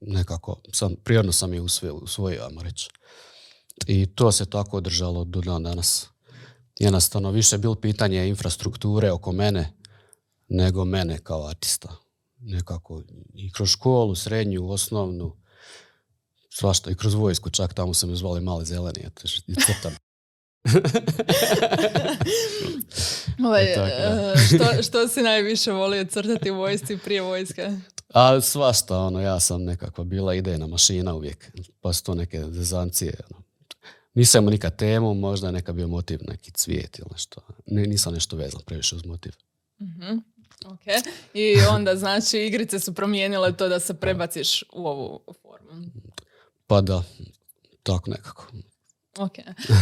[0.00, 1.60] nekako, sam, prirodno sam je
[1.92, 2.90] usvojio, ajmo reći.
[3.86, 6.15] I to se tako održalo do dan danas
[6.78, 9.72] jednostavno više bilo pitanje infrastrukture oko mene
[10.48, 11.96] nego mene kao artista.
[12.38, 13.02] Nekako
[13.34, 15.36] i kroz školu, srednju, osnovnu,
[16.50, 19.10] svašta i kroz vojsku, čak tamo su me zvali mali zeleni, ja
[19.46, 19.92] i crtam.
[23.46, 23.76] ovaj, e,
[24.48, 27.70] što, što si najviše volio crtati u vojsci prije vojske?
[28.14, 33.14] A svašta, ono, ja sam nekakva bila idejna mašina uvijek, pa su to neke zezancije,
[33.30, 33.42] ono,
[34.16, 37.40] nisam imao nikad temu, možda neka bio motiv neki cvijet ili nešto.
[37.66, 39.32] nisam nešto vezan previše uz motiv.
[39.80, 40.18] mm
[41.34, 45.86] I onda znači igrice su promijenile to da se prebaciš u ovu formu.
[46.66, 47.02] Pa da,
[47.82, 48.46] tako nekako.
[49.18, 49.32] Ok.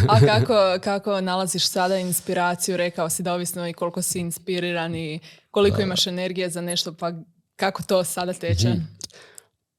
[0.09, 0.55] A kako,
[0.91, 2.77] kako nalaziš sada inspiraciju?
[2.77, 5.21] Rekao si da ovisno i koliko si inspiriran i
[5.51, 7.13] koliko imaš energije za nešto, pa
[7.57, 8.69] kako to sada teče?
[8.69, 8.81] Mhm.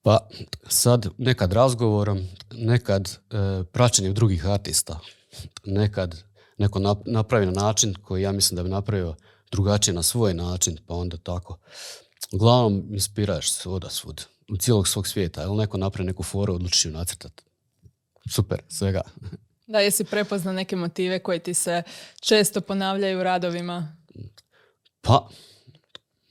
[0.05, 0.27] Pa
[0.67, 4.99] sad nekad razgovorom, nekad e, praćenjem drugih artista,
[5.63, 6.23] nekad
[6.57, 9.15] neko napravi na način koji ja mislim da bi napravio
[9.51, 11.57] drugačije na svoj način, pa onda tako.
[12.33, 15.43] Uglavnom inspiraš se oda svud, u cijelog svog svijeta.
[15.43, 17.43] Ili neko napravi neku foru, odluči ju nacrtati.
[18.31, 19.01] Super, svega.
[19.67, 21.83] Da, jesi prepoznao neke motive koje ti se
[22.19, 23.97] često ponavljaju u radovima?
[25.01, 25.29] Pa,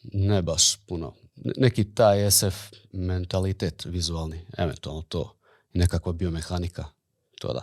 [0.02, 2.54] ne baš puno neki taj SF
[2.92, 5.36] mentalitet vizualni, eventualno to,
[5.72, 6.84] nekakva biomehanika,
[7.40, 7.62] to da.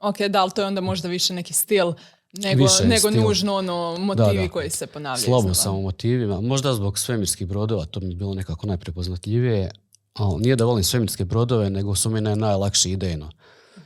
[0.00, 1.92] Ok, da, ali to je onda možda više neki stil
[2.32, 3.22] nego, Više nego stil.
[3.22, 4.48] nužno ono motivi da.
[4.48, 5.24] koji se ponavljaju.
[5.24, 5.54] Slabo iznova.
[5.54, 6.40] sam u motivima.
[6.40, 9.70] Možda zbog svemirskih brodova, to mi je bilo nekako najprepoznatljivije.
[10.12, 13.30] Ali nije da volim svemirske brodove, nego su mi ne najlakši idejno.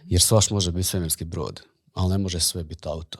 [0.04, 1.62] Jer svaš može biti svemirski brod,
[1.94, 3.18] ali ne može sve biti auto,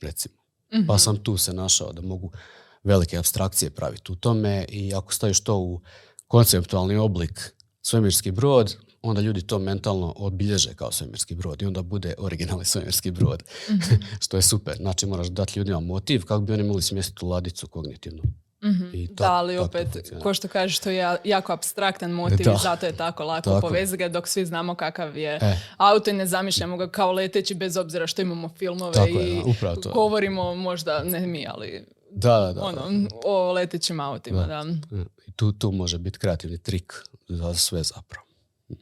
[0.00, 0.34] recimo.
[0.74, 0.86] Mhm.
[0.86, 2.32] Pa sam tu se našao da mogu
[2.82, 5.80] velike abstrakcije praviti u tome i ako staviš to u
[6.26, 12.14] konceptualni oblik svemirski brod, onda ljudi to mentalno obilježe kao svemirski brod i onda bude
[12.18, 13.42] originalni svemirski brod.
[13.70, 13.94] Mhm.
[14.20, 14.76] Što je super.
[14.76, 18.22] Znači moraš dati ljudima motiv kako bi oni mogli smjestiti u ladicu kognitivnu.
[18.64, 18.84] Mhm.
[18.92, 19.88] I da, tak- ali opet,
[20.22, 22.52] ko što kažeš, to je ja- jako abstraktan motiv Da.
[22.52, 25.56] i zato je tako lako Tako ga dok svi znamo kakav je E.
[25.76, 29.42] auto i ne zamišljamo ga kao leteći bez obzira što imamo filmove Tako i je,
[29.60, 29.92] da, to.
[29.92, 32.62] govorimo možda, ne mi, ali Da, da, da.
[32.62, 34.46] ono, o letećim autima.
[34.46, 34.64] Da.
[34.90, 35.04] da.
[35.26, 36.92] I tu, tu može biti kreativni trik
[37.28, 38.26] za sve zapravo.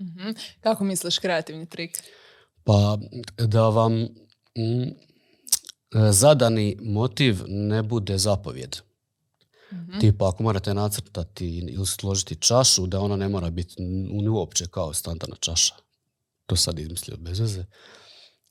[0.00, 0.28] Mhm.
[0.60, 2.02] Kako misliš kreativni trik?
[2.64, 2.98] Pa
[3.38, 4.90] da vam mm,
[6.10, 8.76] zadani motiv ne bude zapovjed.
[9.72, 9.98] Mhm.
[9.98, 13.74] Tipa ako morate nacrtati ili složiti čašu, da ona ne mora biti
[14.30, 15.74] uopće kao standardna čaša.
[16.46, 17.64] To sad izmislio bez veze.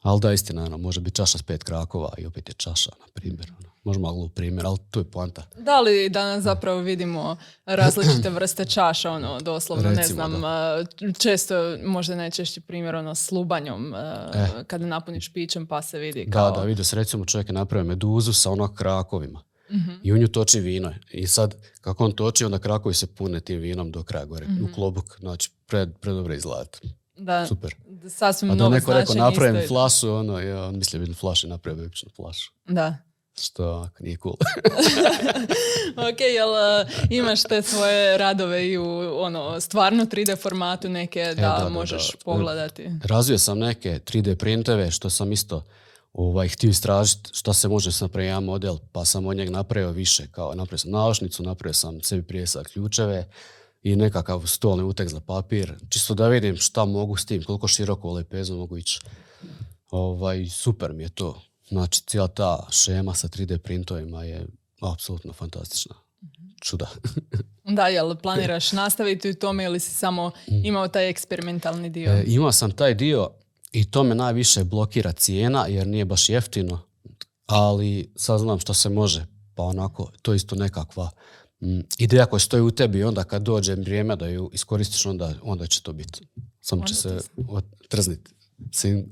[0.01, 3.05] Ali da, istina, ono, može biti čaša s pet krakova i opet je čaša, na
[3.13, 3.51] primjer.
[3.60, 3.67] Ono.
[3.83, 5.43] Može malo primjer, ali tu je poanta.
[5.57, 10.83] Da li danas zapravo vidimo različite vrste čaša, ono, doslovno, ne Recimo, znam, a,
[11.19, 14.63] često, možda najčešći primjer, ono, s lubanjom, a, E.
[14.63, 16.51] kada napuniš pićem pa se vidi kao...
[16.51, 19.41] Da, da, vidio se recimo čovjek je napravio meduzu sa ono krakovima.
[19.71, 19.91] Mhm.
[20.03, 20.93] I u nju toči vino.
[21.12, 24.63] I sad, kako on toči, onda krakovi se pune tim vinom do kraja gore, Mhm.
[24.63, 25.19] u klobuk.
[25.19, 26.65] Znači, pred, predobro izgleda.
[27.17, 27.75] Da, Super.
[27.88, 31.13] da sasvim A da novo neko rekao, napravim isto flašu, ono, ja, on mislio bi
[31.13, 32.51] flašu i napravio bi običnu flašu.
[32.65, 32.97] Da.
[33.41, 34.36] Što nije cool.
[36.10, 38.86] ok, jel uh, imaš te svoje radove i u
[39.19, 42.17] ono, stvarno 3D formatu neke E, da, da, možeš da.
[42.25, 42.89] pogledati?
[43.03, 45.63] Razvio sam neke 3D printeve, što sam isto
[46.13, 49.91] ovaj, htio istražiti šta se može s napraviti jedan model, pa sam od njega napravio
[49.91, 50.27] više.
[50.32, 53.27] Kao, napravio sam naušnicu, napravio sam sebi prijesak ključeve
[53.88, 58.10] i nekakav stolni uteg za papir, čisto da vidim šta mogu s tim, koliko široko
[58.10, 59.00] u lepezu mogu ići.
[59.89, 61.41] Ovaj, super mi je to.
[61.67, 64.45] Znači, cijela ta šema sa 3D printovima je
[64.82, 65.95] apsolutno fantastična.
[66.62, 66.89] Čuda.
[67.69, 72.13] Da, jel planiraš nastaviti u tome ili si samo imao taj eksperimentalni dio?
[72.13, 72.17] Mm.
[72.17, 73.30] E, imao sam taj dio
[73.71, 76.80] i to me najviše blokira cijena jer nije baš jeftino,
[77.45, 79.26] ali sad znam što se može.
[79.56, 81.37] Pa onako, to je isto nekakva mm,
[81.98, 85.67] ideja koja stoji u tebi i onda kad dođe vrijeme da ju iskoristiš, onda, onda
[85.67, 86.22] će to biti.
[86.62, 87.20] Samo će se
[87.89, 88.32] trzniti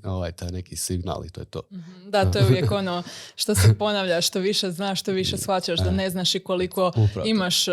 [0.03, 1.61] ovaj, taj neki signal i to je to.
[2.09, 3.03] Da, to je uvijek ono
[3.35, 7.27] što se ponavlja, što više znaš, što više shvaćaš da ne znaš i koliko Upravo
[7.27, 7.71] imaš e,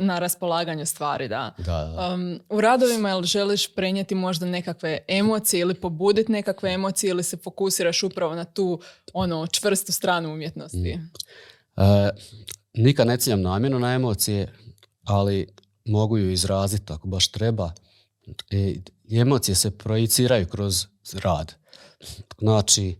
[0.00, 1.54] na raspolaganju stvari, da.
[1.58, 2.14] Da, da.
[2.14, 7.36] Um, u radovima jel želiš prenijeti možda nekakve emocije ili pobuditi nekakve emocije ili se
[7.36, 8.80] fokusiraš upravo na tu
[9.12, 10.98] ono čvrstu stranu umjetnosti?
[11.76, 12.10] E,
[12.74, 14.52] nikad ne ciljam namjerno na emocije,
[15.04, 15.46] ali
[15.84, 17.72] mogu ju izraziti ako baš treba.
[18.50, 18.74] E,
[19.10, 21.54] emocije se projiciraju kroz rad.
[22.38, 22.98] Znači,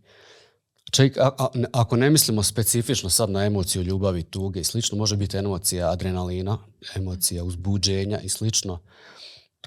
[0.92, 5.16] čak, a- a- ako ne mislimo specifično sad na emociju ljubavi, tuge i slično, može
[5.16, 6.58] biti emocija adrenalina,
[6.96, 8.80] emocija uzbuđenja i slično.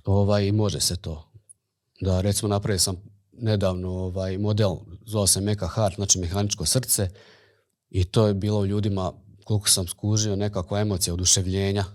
[0.05, 1.31] Ovaj, može se to.
[2.01, 2.95] Da, recimo, napravio sam
[3.31, 7.09] nedavno ovaj model, zvao se Meka Heart, znači mehaničko srce,
[7.89, 9.13] i to je bilo u ljudima,
[9.47, 11.85] koliko sam skužio, nekakva emocija oduševljenja,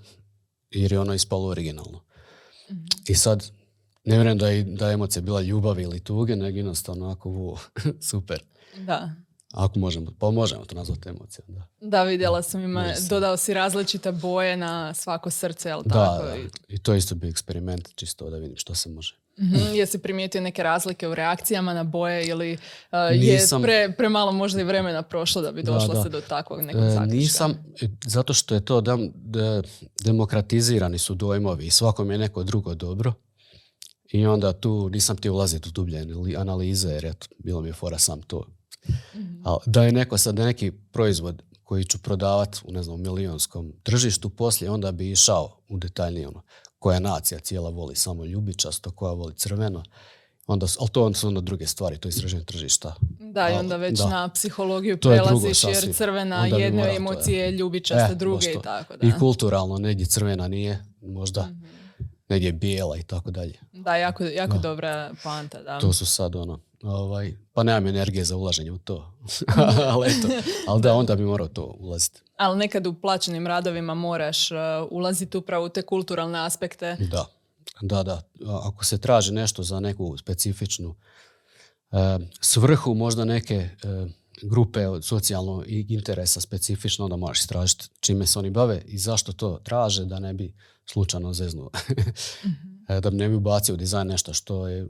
[0.71, 2.01] jer je ono ispalo originalno.
[3.07, 3.51] I sad,
[4.05, 7.59] ne vjerujem da je, da je emocija bila ljubavi ili tuge, nego jednostavno onako, wo,
[8.11, 8.43] super.
[8.77, 9.11] Da.
[9.51, 11.67] Ako možemo, pa možemo to nazvati emocijom, da.
[11.81, 16.25] Da, vidjela sam ima, dodao si različite boje na svako srce, jel Da, tako?
[16.25, 16.37] da.
[16.37, 19.17] I- I to je isto bio eksperiment, čisto da vidim što se može.
[19.43, 22.59] Mhm, Jesi primijetio neke razlike u reakcijama na boje ili uh,
[23.13, 26.03] je pre, premalo možda i vremena prošlo da bi Da, došlo da.
[26.03, 27.15] se do takvog nekog E, zaključka?
[27.15, 27.51] nisam,
[27.81, 29.63] e, zato što je to dam- de-
[30.03, 33.13] demokratizirani su dojmovi i svakom je neko drugo dobro.
[34.09, 37.73] I onda tu nisam htio ulaziti u dublje anali- analize jer eto, bilo mi je
[37.73, 38.47] fora sam to.
[39.43, 44.29] Ali da je neko sad neki proizvod koji ću prodavati u ne znam, milionskom tržištu
[44.29, 46.43] poslije, onda bi išao u detaljnije ono,
[46.83, 49.83] koja nacija cijela voli samo ljubičasto, koja voli crveno.
[50.47, 52.95] Onda, ali to su onda druge stvari, to je istraženje tržišta.
[53.21, 54.09] Da, i onda već da.
[54.09, 59.07] na psihologiju je prelaziš jer crvena Onda jedne emocije, ljubičaste E, druge i tako da.
[59.07, 61.49] I kulturalno, negdje crvena nije, možda
[62.29, 63.59] negdje bijela i tako dalje.
[63.73, 64.59] Da, jako, jako Da.
[64.59, 65.81] dobra poanta, da.
[65.81, 69.13] To su sad ono, ovaj, pa nemam energije za ulaženje u to.
[69.93, 70.29] ali eto,
[70.69, 72.21] ali da, onda bi morao to ulaziti.
[72.37, 74.59] Ali nekad u plaćenim radovima moraš uh,
[74.91, 76.97] ulaziti upravo u te kulturalne aspekte.
[77.11, 77.27] Da,
[77.81, 78.23] da, da.
[78.63, 80.95] Ako se traži nešto za neku specifičnu
[82.41, 83.69] svrhu možda neke e,
[84.43, 89.61] grupe od socijalnog interesa specifično, onda moraš istražiti čime se oni bave i zašto to
[89.65, 90.55] traže da ne bi
[90.87, 91.71] slučajno zeznuo.
[92.45, 94.87] mm Da bi ne bi ubacio u dizajn nešto što, je,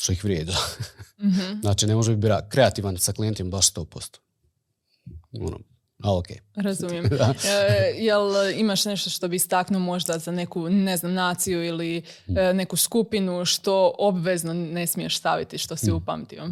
[0.00, 0.52] što ih vrijeđa.
[1.18, 4.18] mm Znači ne može biti kreativan sa klijentima baš 100%.
[5.32, 5.58] Ono,
[6.02, 6.26] a ok.
[6.54, 7.04] Razumijem.
[7.44, 12.38] E, jel imaš nešto što bi istaknuo možda za neku, ne znam, naciju ili mm.
[12.38, 15.94] e, neku skupinu što obvezno ne smiješ staviti, što si mm.
[15.94, 16.48] upamtio?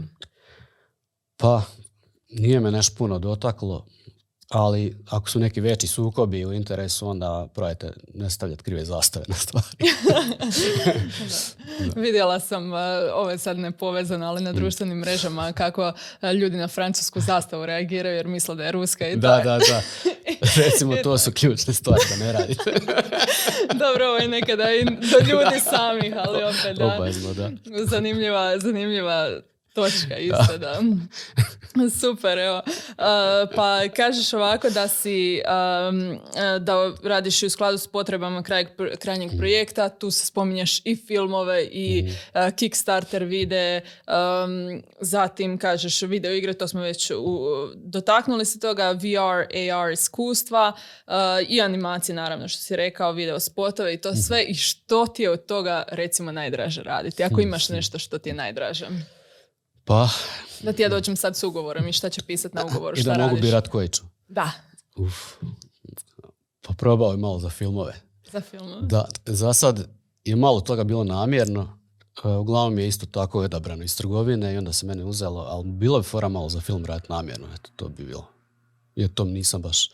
[1.37, 1.63] Pa,
[2.29, 3.87] nije me nešto puno dotaklo,
[4.49, 9.35] ali ako su neki veći sukobi u interesu, onda probajte ne stavljati krive zastave na
[9.35, 9.67] stvari.
[12.07, 12.79] Vidjela sam, uh,
[13.15, 14.57] ovo je sad nepovezano, ali na mm.
[14.57, 15.89] društvenim mrežama kako
[16.23, 19.83] uh, ljudi na francusku zastavu reagiraju jer misle da je ruska i Da, da, da.
[20.65, 22.73] Recimo, to su ključne stvari da ne radite.
[23.85, 27.09] Dobro, ovo je nekada i do ljudi samih, ali opet da.
[27.35, 27.51] da.
[27.85, 29.31] Zanimljiva, zanimljiva
[29.79, 30.81] točka isto, da.
[32.01, 32.63] Super, evo.
[33.55, 35.43] pa kažeš ovako da si,
[36.61, 38.67] da radiš u skladu s potrebama kraj,
[38.99, 42.39] krajnjeg projekta, tu se spominješ i filmove i mm.
[42.57, 43.81] Kickstarter vide,
[45.01, 50.73] zatim kažeš video igre, to smo već u, dotaknuli se toga, VR, AR iskustva
[51.49, 54.19] i animacije naravno što si rekao, video spotove i to mhm.
[54.19, 58.29] sve i što ti je od toga recimo najdraže raditi, ako imaš nešto što ti
[58.29, 58.87] je najdraže.
[59.89, 60.09] Pa...
[60.63, 63.17] Da ti ja dođem sad s ugovorom i šta će pisati na ugovoru, šta I
[63.17, 64.03] da mogu birat koji ću.
[64.29, 64.51] Da.
[64.97, 65.15] Uf.
[66.61, 68.01] Pa probao je malo za filmove.
[68.33, 68.87] Za filmove?
[68.87, 69.89] Da, za sad
[70.25, 71.79] je malo toga bilo namjerno.
[72.25, 75.99] E, uglavnom je isto tako odabrano iz trgovine i onda se mene uzelo, ali bilo
[75.99, 77.47] bi fora malo za film raditi namjerno.
[77.55, 78.27] Eto, to bi bilo.
[78.95, 79.91] Jer tom nisam baš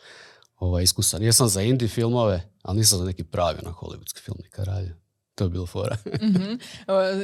[0.57, 1.22] ovaj, iskusan.
[1.22, 4.94] Jesam za indie filmove, ali nisam za neki pravi na hollywoodski film nikad radio.
[5.35, 5.97] To je bilo fora.
[6.23, 6.59] mm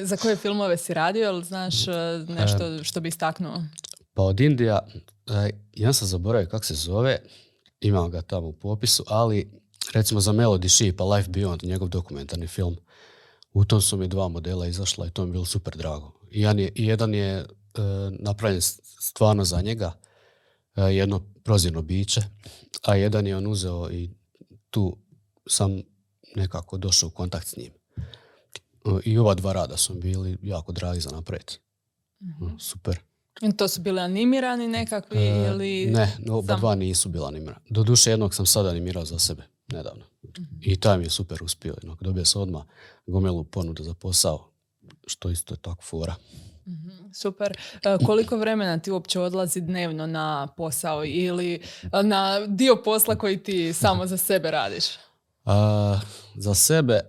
[0.05, 1.93] Za koje filmove si radio, ali znaš e,
[2.29, 3.63] nešto što bi istaknuo?
[4.15, 4.79] Pa od Indija,
[5.27, 7.19] e, ja sam zaboravio kako se zove,
[7.81, 9.51] imam ga tamo u popisu, ali
[9.95, 12.77] recimo za Melody Sheep, pa Life Beyond, njegov dokumentarni film,
[13.53, 16.13] u tom su mi dva modela izašla i to mi je bilo super drago.
[16.31, 17.47] I jedan je e,
[18.11, 18.63] napravljen
[19.01, 19.93] stvarno za njega,
[20.77, 22.21] jedno prozirno biće,
[22.83, 24.11] a jedan je on uzeo i
[24.71, 24.97] tu
[25.47, 25.83] sam
[26.37, 27.80] nekako došao u kontakt s njim.
[29.05, 31.53] I ova dva rada su bili jako dragi za napred.
[32.21, 32.99] mm Super.
[33.57, 35.87] To su bili animirani nekakvi e, ili...
[35.87, 37.67] Ne, oba dva nisu bila animirani.
[37.71, 40.05] Doduše jednog sam sad animirao za sebe, nedavno.
[40.25, 40.45] Mhm.
[40.61, 41.75] I taj mi je super uspio.
[42.01, 42.63] Dobio sam odmah
[43.07, 44.51] gomelu ponudu za posao,
[45.07, 46.15] što isto je tako fora.
[46.67, 47.57] Mhm, super.
[47.83, 51.63] E, koliko vremena ti uopće odlazi dnevno na posao ili
[52.03, 54.85] na dio posla koji ti samo za sebe radiš?
[56.35, 57.01] za sebe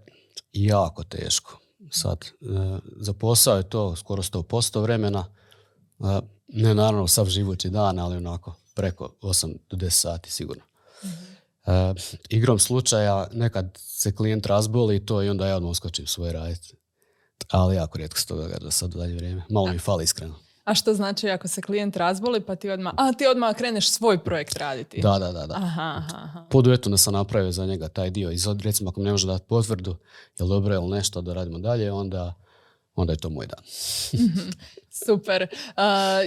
[0.54, 1.61] jako teško.
[1.92, 2.46] Sad, e,
[2.98, 5.26] za posao je to skoro 100% vremena.
[6.00, 10.64] E, ne naravno sav živući dan, ali onako preko 8 do 10 sati sigurno.
[11.04, 11.32] mm
[12.30, 16.74] igrom slučaja nekad se klijent razboli i to i onda ja odmah uskočim svoje raditi.
[17.50, 19.44] Ali jako rijetko se to događa sad u dalje vrijeme.
[19.50, 20.36] Malo mi fali iskreno.
[20.72, 24.18] A što znači ako se klijent razboli pa ti odmah, a ti odmah kreneš svoj
[24.18, 25.02] projekt raditi?
[25.02, 25.48] Da, da, da.
[25.48, 25.56] da.
[25.56, 26.46] Aha, aha.
[26.50, 28.32] Poduetu da sam napravio za njega taj dio.
[28.32, 29.96] I recimo ako ne može dati potvrdu,
[30.40, 32.34] jel dobro ili nešto da radimo dalje, onda,
[32.96, 33.64] onda je to moj dan.
[35.06, 35.48] Super.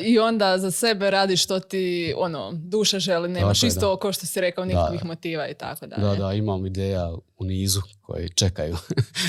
[0.05, 4.27] I onda za sebe radiš što ti ono, duša želi, nemaš tako isto kao što
[4.27, 6.03] si rekao nikakvih motiva i tako dalje.
[6.03, 8.77] Da, da, imam ideja u nizu koji čekaju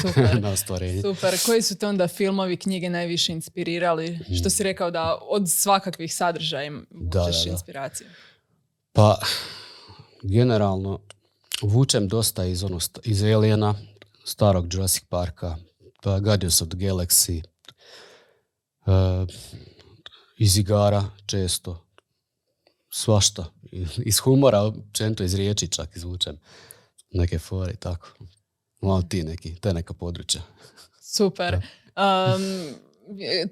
[0.02, 0.38] Super.
[0.43, 1.02] na ostvarenje.
[1.02, 1.34] Super.
[1.45, 4.19] Koji su te onda filmovi, knjige najviše inspirirali?
[4.39, 8.08] Što si rekao da od svakakvih sadržaja vučeš inspiraciju?
[8.93, 9.19] Pa,
[10.24, 11.00] generalno,
[11.62, 13.76] vučem dosta iz, ono, iz Aliena,
[14.24, 15.58] starog Jurassic Parka,
[16.05, 17.41] pa Guardians of the Galaxy,
[18.85, 19.27] uh,
[20.37, 21.85] iz igara često,
[22.89, 23.45] svašta.
[24.05, 26.37] Iz humora, općenito iz riječi čak izvučem
[27.11, 28.07] neke fore i tako.
[28.81, 30.41] Malo ti neki, to je neka područja.
[31.01, 31.55] Super.
[31.55, 32.75] Um,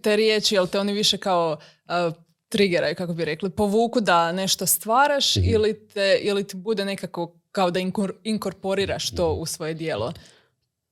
[0.01, 2.15] te riječi, jel te oni više kao uh,
[2.49, 5.45] triggeraju, kako bi rekli, povuku da nešto stvaraš mhm.
[5.49, 7.79] ili, te, ili ti bude nekako kao da
[8.23, 10.13] inkorporiraš to u svoje dijelo?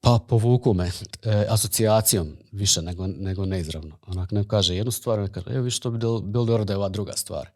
[0.02, 0.91] Pa povuku me
[1.24, 3.97] e, asocijacijom više nego, nego neizravno.
[4.08, 6.89] Onak ne kaže jednu stvar, ne kaže, evo što bi bilo dobro da je ova
[6.89, 7.49] druga stvar.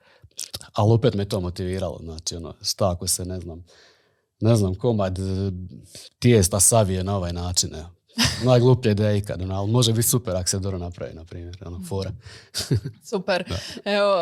[0.74, 2.00] Ali opet me to motiviralo.
[2.04, 3.64] Znači, ono, šta ako se, ne znam,
[4.39, 5.22] ne znam, komad e,
[6.20, 7.76] tijesta savije na ovaj način.
[7.76, 7.95] Evo.
[8.43, 11.82] Najgluplja ideja ikad, ono, ali može biti super ako se dobro napravi, na primjer, ono,
[11.89, 12.11] fora.
[13.11, 13.43] Super.
[13.86, 14.16] Evo,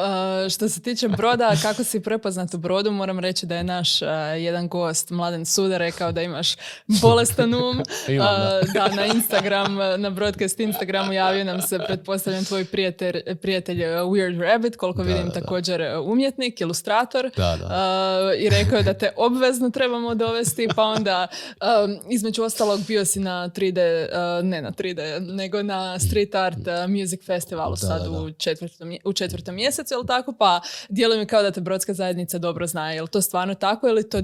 [0.49, 4.07] što se tiče broda, kako si prepoznat u brodu, moram reći da je naš uh,
[4.37, 6.55] jedan gost, Mladen Suda, rekao da imaš
[6.87, 7.83] bolestan um.
[8.07, 8.61] Imam, da.
[8.63, 13.89] Uh, da, na Instagram, na broadcast Instagramu javio nam se, pretpostavljam, tvoj prijatelj, prijatelj uh,
[13.89, 17.29] Weird Rabbit, koliko Da, vidim da, također uh, umjetnik, ilustrator.
[17.35, 17.65] Da, da.
[17.65, 23.05] Uh, I rekao je da te obvezno trebamo dovesti, pa onda um, između ostalog bio
[23.05, 24.99] si na 3D, uh, ne na 3D,
[25.33, 28.21] nego na Street Art uh, Music Festivalu Da, sad da, da.
[28.21, 30.33] u četvrtom, u četvrtom mjesecu, jel tako?
[30.33, 32.91] Pa djeluje mi kao da te Brodska zajednica dobro zna.
[32.91, 34.21] Je li to stvarno tako ili to...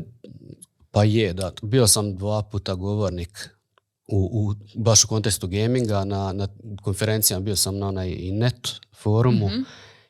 [0.92, 1.52] Pa je, da.
[1.62, 3.50] Bio sam dva puta govornik
[4.08, 6.48] u, u, baš u kontekstu gaminga, na, na
[6.84, 9.62] konferencijama bio sam na onaj i net forumu Mhm.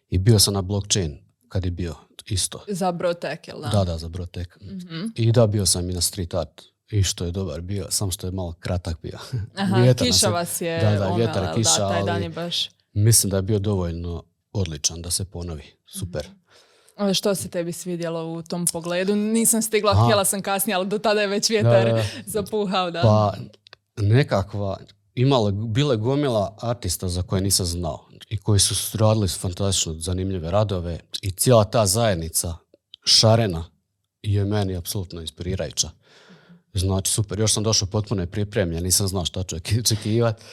[0.09, 1.95] i bio sam na blockchain kad je bio
[2.25, 2.63] isto.
[2.67, 3.67] Za Brotek, jel da?
[3.69, 4.57] Da, da, za Brotek.
[4.61, 5.05] Mhm.
[5.15, 6.61] I da, bio sam i na street art.
[6.91, 9.17] I što je dobar bio, samo što je malo kratak bio.
[9.55, 12.69] Aha, Vjetar kiša je- vas je Da, da, vjetar, kiša, da, taj dan je baš...
[12.93, 14.23] Mislim da je bio dovoljno
[14.53, 15.63] odličan da se ponovi.
[15.87, 16.27] Super.
[16.95, 19.15] A Što se tebi svidjelo u tom pogledu?
[19.15, 20.03] Nisam stigla, Aha.
[20.03, 22.91] htjela sam kasnije, ali do tada je već vjetar Da, zapuhao.
[22.91, 23.01] Da.
[23.01, 23.33] Pa
[23.97, 24.77] nekakva,
[25.15, 30.51] imala, bila je gomila artista za koje nisam znao i koji su radili fantastično zanimljive
[30.51, 32.55] radove i cijela ta zajednica
[33.05, 33.65] šarena
[34.21, 35.89] je meni apsolutno inspirirajuća.
[36.73, 37.39] Znači, super.
[37.39, 40.43] Još sam došao potpuno pripremljen, nisam znao šta ću očekivati.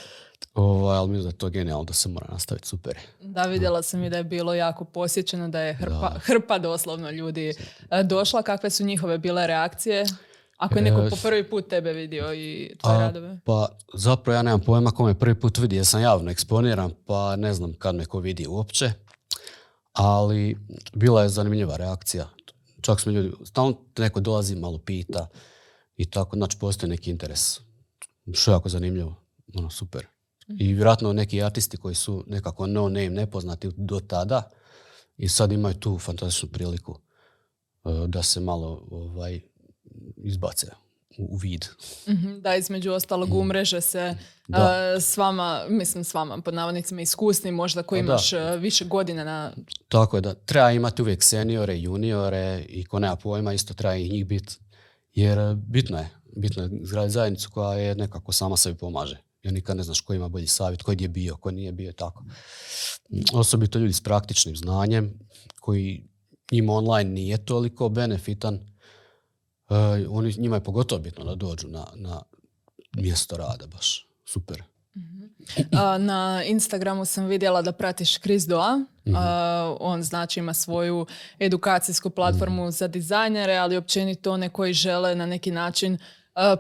[0.55, 2.99] Ovaj, ali mislim da je to genijalno da se mora nastaviti, super.
[3.21, 6.19] Da, vidjela sam i da je bilo jako posjećeno, da je hrpa, Da.
[6.25, 7.53] hrpa doslovno ljudi
[7.91, 8.43] e, došla.
[8.43, 10.07] Kakve su njihove bile reakcije?
[10.59, 13.39] Ako je neko E, po prvi put tebe vidio i tvoje radove.
[13.45, 17.37] Pa zapravo ja nemam pojma ko me prvi put vidi jer sam javno eksponiran pa
[17.37, 18.93] ne znam kad me ko vidi uopće.
[19.93, 20.57] Ali
[20.95, 22.29] bila je zanimljiva reakcija.
[22.81, 25.27] Čak smo ljudi, stalno neko dolazi malo pita
[25.97, 27.61] i tako, znači postoji neki interes.
[28.33, 29.15] Što je jako zanimljivo,
[29.55, 30.07] ono super.
[30.59, 34.51] I vjerojatno neki artisti koji su nekako no name, nepoznati do tada
[35.17, 36.99] i sad imaju tu fantastičnu priliku
[37.85, 39.41] eh, da se malo ovaj,
[40.17, 40.67] izbace
[41.19, 41.65] u, vid.
[42.09, 44.17] Mhm, Da, između ostalog umreže se
[44.49, 44.53] Mm.
[44.53, 44.93] Da.
[44.97, 48.13] e, s vama, mislim s vama, pod navodnicima iskusni, možda koji Pa da.
[48.13, 49.53] imaš e, više godina na...
[49.89, 54.09] Tako je da treba imati uvijek seniore, juniore i ko nema pojma isto treba i
[54.09, 54.57] njih biti.
[55.17, 59.19] Jer e, bitno je, bitno je izgraditi zajednicu koja je nekako sama sebi pomaže.
[59.43, 61.93] Jer nikad ne znaš ko ima bolji savjet, ko je bio, ko nije bio i
[61.93, 62.25] tako.
[63.33, 65.19] Osobito ljudi s praktičnim znanjem
[65.61, 66.05] koji
[66.53, 68.55] njima online nije toliko benefitan.
[68.55, 69.75] E,
[70.09, 72.23] oni, njima je pogotovo bitno da dođu na, na
[72.97, 74.09] mjesto rada baš.
[74.25, 74.63] Super.
[75.99, 78.85] Na Instagramu sam vidjela da pratiš Chris Doa.
[79.17, 81.07] A, on znači ima svoju
[81.39, 82.71] edukacijsku platformu Mhm.
[82.71, 85.99] za dizajnere, ali općenito one koji žele na neki način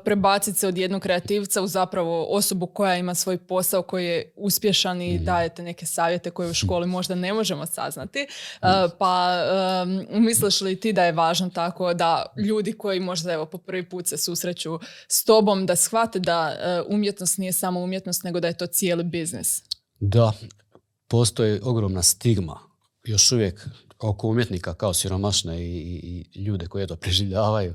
[0.04, 4.96] prebaciti se od jednog kreativca u zapravo osobu koja ima svoj posao koji je uspješan
[4.96, 5.06] Mhm.
[5.06, 8.26] i dajete neke savjete koje u školi možda ne možemo saznati.
[8.60, 9.36] A, pa
[9.82, 13.88] um, misliš li ti da je važno tako da ljudi koji možda evo po prvi
[13.88, 18.48] put se susreću s tobom da shvate da e, umjetnost nije samo umjetnost nego da
[18.48, 19.62] je to cijeli biznis.
[20.00, 20.32] Da,
[21.08, 22.58] postoji ogromna stigma
[23.04, 23.68] još uvijek
[23.98, 27.74] oko umjetnika kao siromašne i, i, i ljude koji to preživljavaju,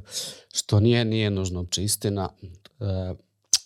[0.53, 2.29] što nije, nije nužno uopće istina.
[2.79, 3.13] E,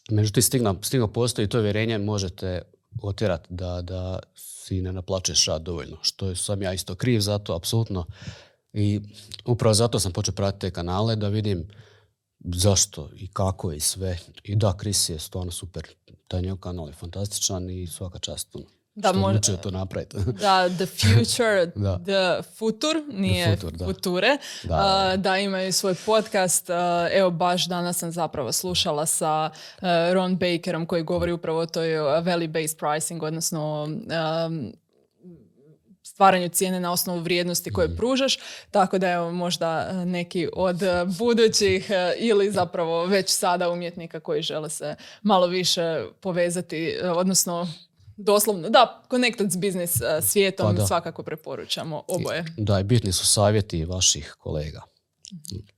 [0.09, 2.61] međutim, stigma, stigma postoji to vjerenje možete
[3.01, 7.55] otjerati da, da si ne naplaćuješ rad dovoljno, što sam ja isto kriv za to,
[7.55, 8.05] apsolutno.
[8.73, 9.01] I
[9.45, 11.67] upravo zato sam počeo pratiti te kanale da vidim
[12.39, 14.19] zašto i kako i sve.
[14.43, 15.87] I da, Chris je stvarno super.
[16.27, 18.55] Taj njegov kanal je fantastičan i svaka čast.
[18.55, 18.65] ono,
[18.95, 20.17] Da, što možda- odlučio to napraviti.
[20.41, 21.99] Da, the future, Da.
[21.99, 23.85] the futur, nije futur, da.
[23.85, 24.37] future.
[24.63, 25.37] Da, A, da.
[25.37, 26.69] imaju svoj podcast.
[26.69, 29.49] A, evo, baš danas sam zapravo slušala sa
[29.81, 34.73] e, Ron Bakerom koji govori upravo o toj value-based pricing, odnosno um,
[36.03, 37.97] stvaranju cijene na osnovu vrijednosti koje Mhm.
[37.97, 38.39] pružaš,
[38.71, 44.19] tako da evo možda e, neki od e, budućih e, ili zapravo već sada umjetnika
[44.19, 45.81] koji žele se malo više
[46.19, 47.67] povezati, e, odnosno
[48.17, 50.87] doslovno, da, connected s biznis e, svijetom Pa da.
[50.87, 52.45] svakako preporučamo oboje.
[52.57, 54.81] Da, i bitni su savjeti vaših kolega.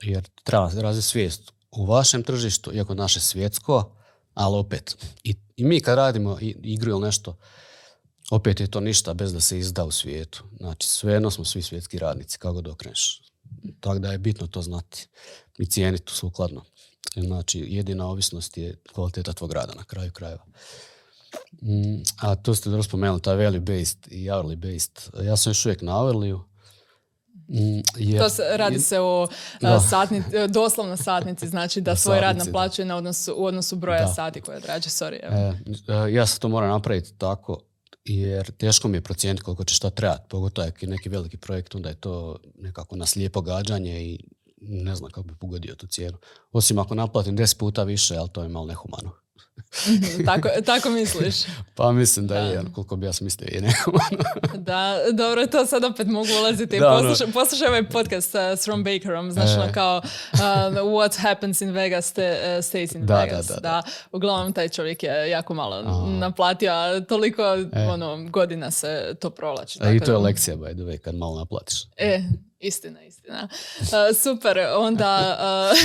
[0.02, 3.96] Jer treba razviti svijest u vašem tržištu, iako naše svjetsko,
[4.34, 4.96] ali opet.
[5.24, 7.38] I, i mi kad radimo i- igru ili nešto,
[8.32, 10.44] opet je to ništa bez da se izda u svijetu.
[10.58, 13.22] Znači, svejedno smo svi svjetski radnici, kako god okreneš.
[13.80, 15.08] Tako da je bitno to znati
[15.58, 16.64] i cijeniti sukladno.
[17.16, 20.46] Znači, jedina ovisnost je kvaliteta tvog rada na kraju krajeva.
[21.54, 24.92] Mm, a to ste dobro spomenuli, taj value based i hourly based.
[25.22, 26.40] Ja sam još uvijek na hourly
[27.50, 29.28] Mm, jer- To se, radi se o
[29.62, 29.80] Da.
[29.82, 32.52] satni, doslovno satnici, znači da Na svoj rad satnici, da.
[32.52, 34.08] naplaćuje na odnosu, u odnosu broja Da.
[34.08, 34.92] sati koje odrađuje.
[34.92, 35.36] Sorry, evo.
[35.36, 35.54] E,
[36.10, 37.60] e, ja se to moram napraviti tako
[38.04, 41.90] jer teško mi je procijeniti koliko će šta trebati, pogotovo je neki veliki projekt, onda
[41.90, 44.20] je to nekako na slijepo gađanje i
[44.62, 46.18] ne znam kako bi pogodio tu cijenu.
[46.52, 49.12] Osim ako naplatim 10 puta više, ali to je malo nehumano.
[49.88, 51.36] Mhm, tako, tako misliš.
[51.76, 52.40] Pa mislim da, Da.
[52.42, 54.24] je, ono, koliko bi ja smislio je nehumano.
[54.66, 56.80] Da, dobro, to sad opet mogu ulaziti.
[56.80, 59.54] Da, ono- poslušaj, poslušaj ovaj podcast uh, s Ron Bakerom, znaš, E.
[59.54, 60.02] ono kao
[60.34, 60.40] uh,
[60.74, 63.48] What happens in Vegas sta- uh, stays in Da, da, Vegas.
[63.48, 63.82] da, da.
[64.12, 66.06] uglavnom taj čovjek je jako malo Aha.
[66.10, 67.42] naplatio, a toliko
[67.74, 67.88] E.
[67.88, 69.80] ono, godina se to provlači.
[69.82, 71.84] A i to je da- lekcija, by the way, kad malo naplatiš.
[71.98, 72.22] E,
[72.60, 73.48] istina, istina.
[73.80, 75.38] Uh, super, onda
[75.70, 75.78] uh,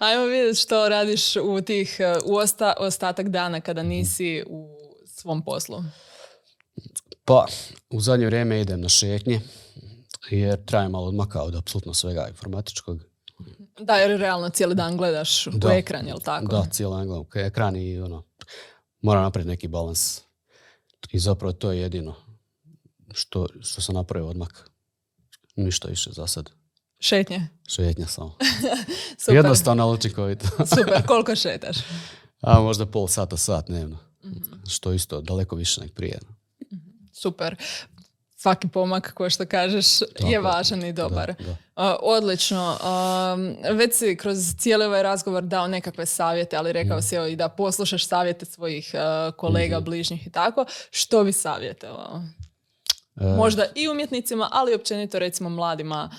[0.00, 4.68] ajmo vidjeti što radiš u tih, uh, u osta- ostatak dana kada nisi u
[5.06, 5.82] svom poslu.
[7.24, 7.46] Pa,
[7.90, 9.40] u zadnje vrijeme idem na šetnje,
[10.30, 12.98] jer trajem malo odmaka od apsolutno svega informatičkog.
[13.80, 15.72] Da, jer realno cijeli dan gledaš u Da.
[15.72, 16.46] ekran, jel tako?
[16.46, 18.24] Da, cijelo dan gledam ka- ekran i ono,
[19.00, 20.20] moram napraviti neki balans.
[21.10, 22.14] I zapravo to je jedino
[23.12, 24.67] što, što sam napravio odmak.
[25.58, 26.50] Ništa više za sad.
[27.00, 27.48] Šetnje.
[27.68, 28.36] Šetnja samo.
[29.18, 29.34] Super.
[29.34, 30.46] Jednostavno, učinkovito.
[30.76, 31.76] Super, koliko šetaš?
[32.40, 33.98] A možda pol sata, sat dnevno.
[34.24, 34.54] Mhm.
[34.68, 36.18] Što isto daleko više nek prije.
[37.12, 37.56] Super.
[38.36, 40.40] Svaki pomak, ko što kažeš, je je.
[40.40, 41.34] važan i dobar.
[41.38, 41.56] Da, da.
[41.74, 42.78] A, odlično.
[43.34, 47.36] Um, već si kroz cijeli ovaj razgovor dao nekakve savjete, ali rekao si evo, i
[47.36, 50.64] da poslušaš savjete svojih uh, kolega, bližnjih i tako.
[50.90, 52.22] Što bi savjetovao?
[53.20, 56.10] E, Možda i umjetnicima, ali općenito recimo mladima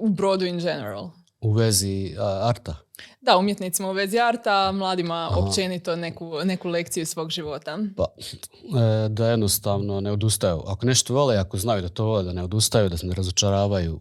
[0.00, 1.10] u brodu in general.
[1.40, 2.76] U vezi a, arta.
[3.20, 7.78] Da, umjetnicima u vezi arta, mladima općenito neku, neku lekciju svog života.
[7.96, 10.62] Pa, e, da jednostavno ne odustaju.
[10.66, 14.00] Ako nešto vole, ako znaju da to vole, da ne odustaju, da se ne razočaravaju,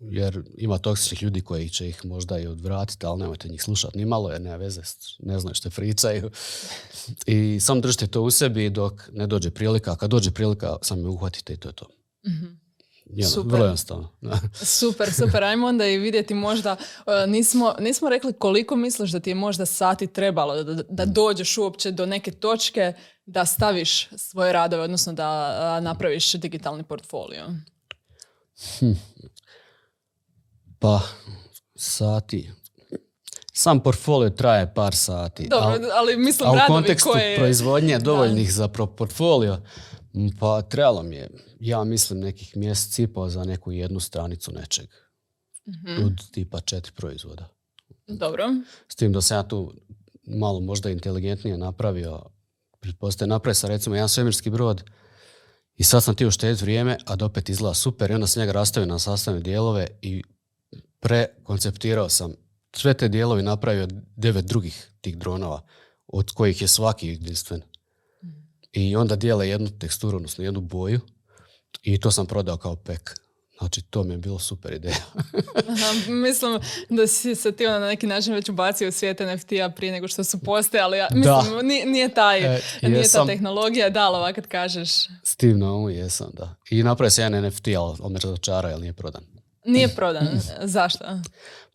[0.00, 4.04] jer ima toksičnih ljudi koji će ih možda i odvratiti, ali nemojte njih slušati ni
[4.04, 4.82] malo, jer nema veze,
[5.18, 6.30] ne znaju što pričaju.
[7.26, 11.00] I samo držite to u sebi dok ne dođe prilika, a kad dođe prilika, samo
[11.00, 11.86] je uhvatite i to je to.
[13.06, 13.52] Jedno, Super.
[13.52, 14.08] Vrlo jednostavno.
[14.80, 15.44] Super, super.
[15.44, 16.76] Ajmo onda i vidjeti možda,
[17.06, 21.58] e, nismo, nismo rekli koliko misliš da ti je možda sati trebalo da, da dođeš
[21.58, 22.92] uopće do neke točke
[23.26, 27.44] da staviš svoje radove, odnosno da napraviš digitalni portfolio.
[30.84, 31.00] Pa,
[31.76, 32.50] sati.
[33.52, 35.48] Sam portfolio traje par sati.
[35.48, 37.36] Dobro, ali- ali mislim A u kontekstu koje...
[37.36, 39.58] proizvodnje dovoljnih za pro- portfolio,
[40.40, 41.30] pa trebalo mi je,
[41.60, 44.86] ja mislim, nekih mjesec i pol za neku jednu stranicu nečeg.
[45.68, 46.06] Mhm.
[46.06, 47.48] Od tipa četiri proizvoda.
[48.06, 48.44] Dobro.
[48.88, 49.74] S tim da sam ja tu
[50.26, 52.22] malo možda inteligentnije napravio.
[52.80, 54.84] Pretpostavljam, napravio sam recimo jedan svemirski brod
[55.76, 58.52] i sad sam ti uštediti vrijeme, a da opet izgleda super i onda sam njega
[58.52, 60.22] rastavio na sastavne dijelove i
[61.04, 62.34] prekonceptirao sam
[62.72, 65.62] sve te dijelovi napravio devet drugih tih dronova,
[66.06, 67.62] od kojih je svaki jedinstven.
[68.72, 71.00] I onda dijele jednu teksturu, odnosno jednu boju
[71.82, 73.20] i to sam prodao kao pek.
[73.58, 75.04] Znači, to mi je bilo super ideja.
[75.68, 79.92] Aha, mislim da si se ti na neki način već ubacio u svijet NFT-a prije
[79.92, 80.98] nego što su postojali.
[80.98, 84.90] Ja, mislim, nije, nije, taj, E, nije ta tehnologija dala ovak kad kažeš.
[85.22, 86.54] S tim na umu jesam, da.
[86.70, 89.33] I napravio sam jedan NFT, ali on me razočarao jer nije prodan.
[89.64, 90.40] Nije prodan.
[90.62, 91.04] Zašto?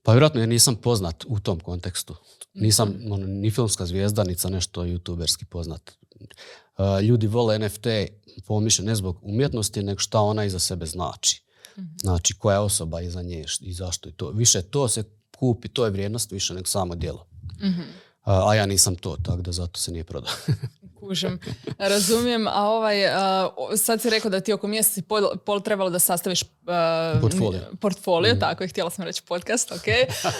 [0.04, 2.16] Pa vjerojatno jer nisam poznat u tom kontekstu.
[2.54, 5.92] Nisam ono, ni filmska zvijezda, ni sa nešto youtuberski poznat.
[6.78, 7.88] Uh, ljudi vole NFT
[8.46, 11.44] po mom mišljenju ne zbog umjetnosti, nego šta ona iza sebe znači.
[12.02, 14.30] Znači, koja je osoba iza nje i zašto je to.
[14.30, 15.04] Više to se
[15.38, 17.28] kupi, to je vrijednost više nego samo djelo.
[17.62, 17.82] Mhm.
[18.24, 20.32] A, a ja nisam to, tako da zato se nije prodao.
[21.10, 21.40] Kužem.
[21.80, 23.18] Razumijem, a ovaj, a,
[23.58, 27.18] o- sad si rekao da ti oko mjesec i pol, pol trebalo da sastaviš a,
[27.22, 27.62] Portfolio.
[27.62, 27.78] Mhm.
[27.78, 29.88] portfolio, tako je, htjela sam reći podcast, ok.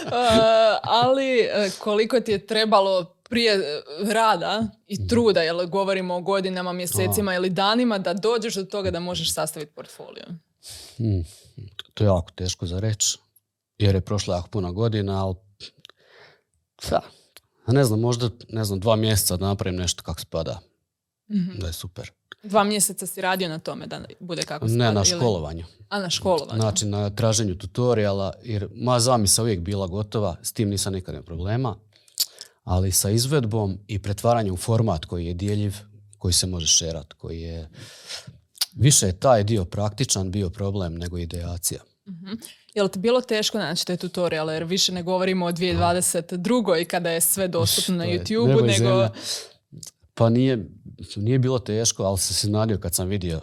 [0.06, 3.60] A, ali e, koliko ti je trebalo prije
[4.04, 9.00] rada i truda, jel govorimo o godinama, mjesecima ili danima, da dođeš do toga da
[9.00, 10.26] možeš sastaviti portfolio?
[10.98, 11.24] Hmm,
[11.94, 13.18] To je jako teško za reći,
[13.78, 15.36] jer je prošlo jako puno godina, ali
[16.90, 17.02] da,
[17.70, 20.60] a ne znam, možda ne znam, dva mjeseca da napravim nešto kako spada.
[21.60, 22.12] Da je super.
[22.44, 25.66] Dva mjeseca si radio na tome da bude kako Ne spada, na ili- školovanju.
[25.90, 26.62] A na školovanju.
[26.62, 31.26] Znači na traženju tutoriala, jer moja zamisla uvijek bila gotova, s tim nisam nikad imao
[31.26, 31.76] problema,
[32.64, 35.76] ali sa izvedbom i pretvaranjem u format koji je dijeljiv,
[36.18, 37.70] koji se može šerat, koji je...
[38.76, 41.82] Više je taj dio praktičan bio problem nego ideacija.
[42.06, 42.14] Je
[42.76, 46.86] li ti bilo teško naći te tutoriale, jer više ne govorimo o 2022.
[46.86, 49.08] kada je sve dostupno na To je YouTube, nebo i nego...
[50.14, 50.66] Pa nije,
[51.16, 53.42] nije bilo teško, ali sam se nadio kad sam vidio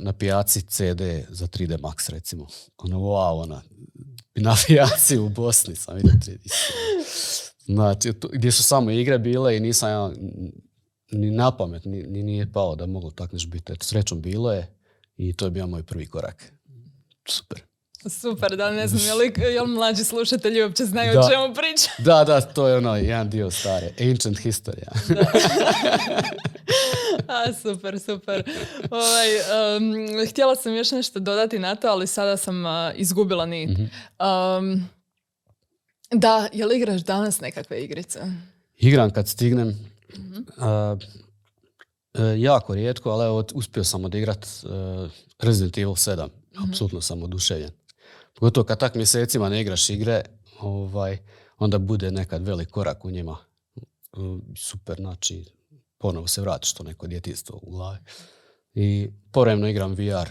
[0.00, 2.46] na pijaci CD za 3D Max recimo.
[2.78, 3.62] Ono, wow, ona,
[4.34, 6.52] na pijaci u Bosni sam vidio 3D.
[7.64, 10.10] Znači, gdje su samo igre bile i nisam ja
[11.12, 13.72] ni na pamet, ni, ni nije pao da mogu tak nešto biti.
[13.72, 14.74] Eto, srećom bilo je
[15.16, 16.52] i to je bio moj prvi korak.
[17.28, 17.65] Super.
[18.08, 21.90] Super, da ne znam, je li, je mlađi slušatelji uopće znaju o čemu priča?
[21.98, 24.92] Da, da, to je ono, jedan dio stare, ancient historija.
[27.28, 28.42] A, super, super.
[28.90, 29.28] Ovaj,
[30.30, 33.78] htjela sam još nešto dodati na to, ali sada sam izgubila nit.
[33.78, 34.88] Um,
[36.10, 38.20] da, je li igraš danas nekakve igrice?
[38.76, 39.68] Igram kad stignem.
[40.56, 40.98] Uh,
[42.38, 46.26] jako rijetko, ali evo, uspio sam odigrat uh, Resident Evil 7.
[46.26, 47.70] mm Apsolutno sam oduševljen.
[48.36, 50.22] Pogotovo kad tak mjesecima ne igraš igre,
[50.60, 51.18] ovaj,
[51.58, 53.36] onda bude nekad velik korak u njima.
[54.56, 55.44] super, znači,
[55.98, 57.98] ponovo se vratiš to neko djetinstvo u glavi.
[58.74, 60.30] I povremeno igram VR,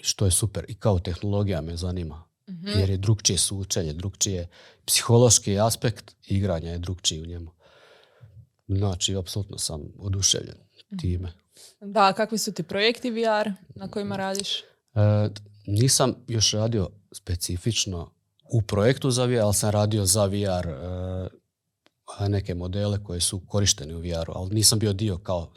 [0.00, 0.64] što je super.
[0.68, 2.24] I kao tehnologija me zanima.
[2.48, 2.68] Mhm.
[2.68, 4.48] Jer je drugčije sučenje, drugčije
[4.84, 7.50] psihološki aspekt igranja je drugčiji u njemu.
[8.68, 10.56] Znači, apsolutno sam oduševljen
[10.92, 10.98] mhm.
[10.98, 11.32] time.
[11.80, 14.60] Da, kakvi su ti projekti VR na kojima radiš?
[14.94, 15.28] E,
[15.66, 18.10] nisam još radio specifično
[18.52, 23.94] u projektu za VR, ali sam radio za VR e, neke modele koje su korišteni
[23.94, 25.52] u VR-u, ali nisam bio dio kao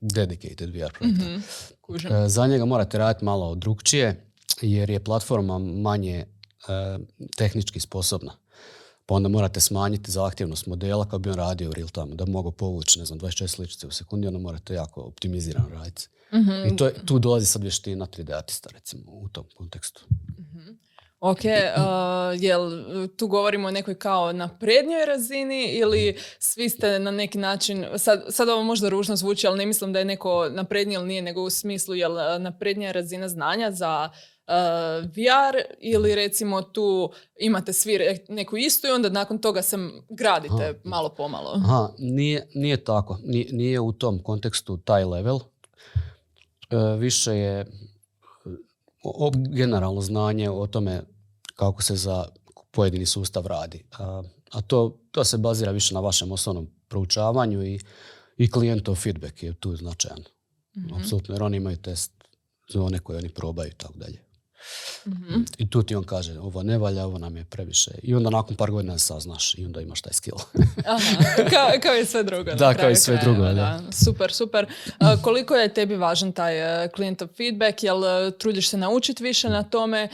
[0.00, 1.24] dedicated VR projekta.
[1.24, 1.42] mm
[2.26, 6.26] za njega morate raditi malo drugčije, jer je platforma manje e,
[7.36, 8.32] tehnički sposobna.
[9.06, 12.52] Pa onda morate smanjiti zahtjevnost modela kao bi on radio u real time, da mogu
[12.52, 16.08] povući, ne znam, 26 sličice u sekundi, onda morate jako optimizirano raditi.
[16.32, 20.04] Mm I to je, tu dolazi sad vještina 3D artista, recimo, u tom kontekstu.
[20.38, 20.86] mm
[21.20, 22.70] Ok, uh, jel
[23.16, 28.48] tu govorimo o nekoj kao naprednjoj razini ili svi ste na neki način, sad, sad
[28.48, 31.50] ovo možda ružno zvuči, ali ne mislim da je neko napredniji ili nije, nego u
[31.50, 34.10] smislu jel naprednija razina znanja za
[34.46, 34.52] uh,
[35.04, 37.10] VR ili recimo tu
[37.40, 37.98] imate svi
[38.28, 39.76] neku istu i onda nakon toga se
[40.08, 41.52] gradite malo pomalo.
[41.54, 43.18] Aha, nije, nije tako.
[43.24, 45.40] Nije, nije u tom kontekstu taj level.
[46.70, 47.66] Uh, više je
[49.50, 51.02] generalno znanje o tome
[51.54, 52.24] kako se za
[52.70, 53.84] pojedini sustav radi.
[53.98, 57.80] A, a to, to se bazira više na vašem osnovnom proučavanju i,
[58.36, 60.24] i klijentov feedback je tu značajan.
[60.76, 62.12] mm Apsolutno, jer oni imaju test
[62.68, 64.25] zone koje oni probaju i tako dalje.
[65.06, 65.44] Mm-hmm.
[65.58, 67.90] I tu ti on kaže, ovo ne valja, ovo nam je previše.
[68.02, 70.36] I onda nakon par godina saznaš i onda imaš taj skill.
[70.86, 72.50] Aha, kao, kao i sve drugo.
[72.66, 73.82] Da, kao i sve drugo, da.
[74.04, 74.66] Super, super.
[75.22, 77.82] koliko je tebi važan taj uh, klijentov feedback?
[77.82, 78.06] Jel uh,
[78.38, 80.08] trudiš se naučiti više na tome?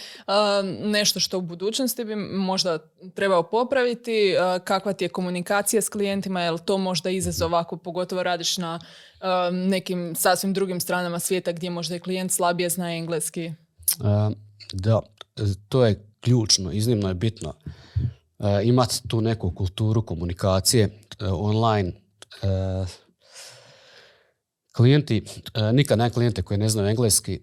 [0.82, 2.78] nešto što u budućnosti bi možda
[3.14, 4.34] trebao popraviti?
[4.64, 6.42] kakva ti je komunikacija s klijentima?
[6.42, 8.80] Jel to možda izazov ako pogotovo radiš na
[9.52, 13.52] nekim sasvim drugim stranama svijeta gdje možda je klijent slabije zna engleski?
[14.72, 15.00] Da,
[15.68, 17.54] to je ključno, iznimno je bitno
[18.64, 21.92] imati tu neku kulturu komunikacije online.
[24.76, 25.24] Klijenti,
[25.72, 27.40] nikad ne klijente koji ne znaju engleski,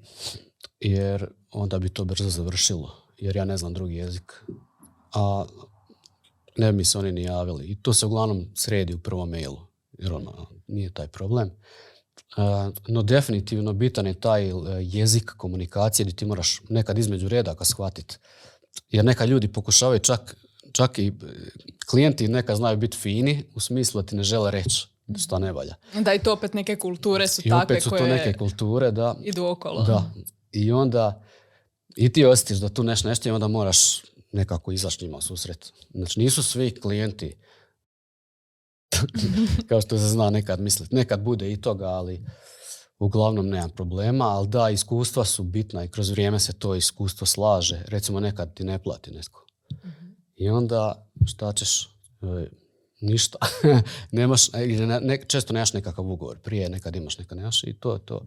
[0.80, 4.34] jer onda bi to brzo završilo, jer ja ne znam drugi jezik.
[5.14, 5.45] A
[6.58, 7.66] ne bi mi se oni ni javili.
[7.66, 9.60] I to se uglavnom sredi u prvom mailu,
[9.91, 11.52] jer ono, nije taj problem.
[12.88, 18.18] No definitivno bitan je taj e, jezik komunikacije gdje ti moraš nekad između redaka shvatiti.
[18.90, 20.36] Jer neka ljudi pokušavaju čak,
[20.72, 21.12] čak i e,
[21.90, 25.76] klijenti nekad znaju biti fini u smislu da ti ne žele reći što ne valja.
[26.00, 29.16] Da i to opet neke kulture su I takve opet su to neke kulture, da.
[29.24, 29.84] Idu okolo.
[29.84, 30.12] Da.
[30.52, 31.24] I onda
[31.96, 34.02] i ti osjetiš da tu nešto nešto i onda moraš
[34.32, 35.74] nekako izaći njima u susret.
[35.94, 37.36] Znači nisu svi klijenti
[39.70, 40.96] kao što se zna nekad misliti.
[40.96, 42.26] Nekad bude i toga, ali
[43.00, 47.84] uglavnom nema problema, ali da, iskustva su bitna i kroz vrijeme se to iskustvo slaže.
[47.88, 49.46] Recimo nekad ti ne plati netko.
[50.36, 51.86] I onda šta ćeš?
[52.22, 52.50] E,
[53.02, 53.38] ništa.
[54.12, 54.50] nemaš,
[55.02, 56.40] ne, često nemaš nekakav ugovor.
[56.40, 58.26] Prije nekad imaš, nekad nemaš i to je to.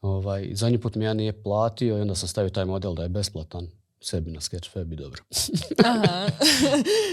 [0.00, 3.08] Ovaj, zadnji put mi ja nije platio i onda sam stavio taj model da je
[3.08, 5.22] besplatan sebi na Sketchfab i dobro.
[5.84, 6.26] Aha.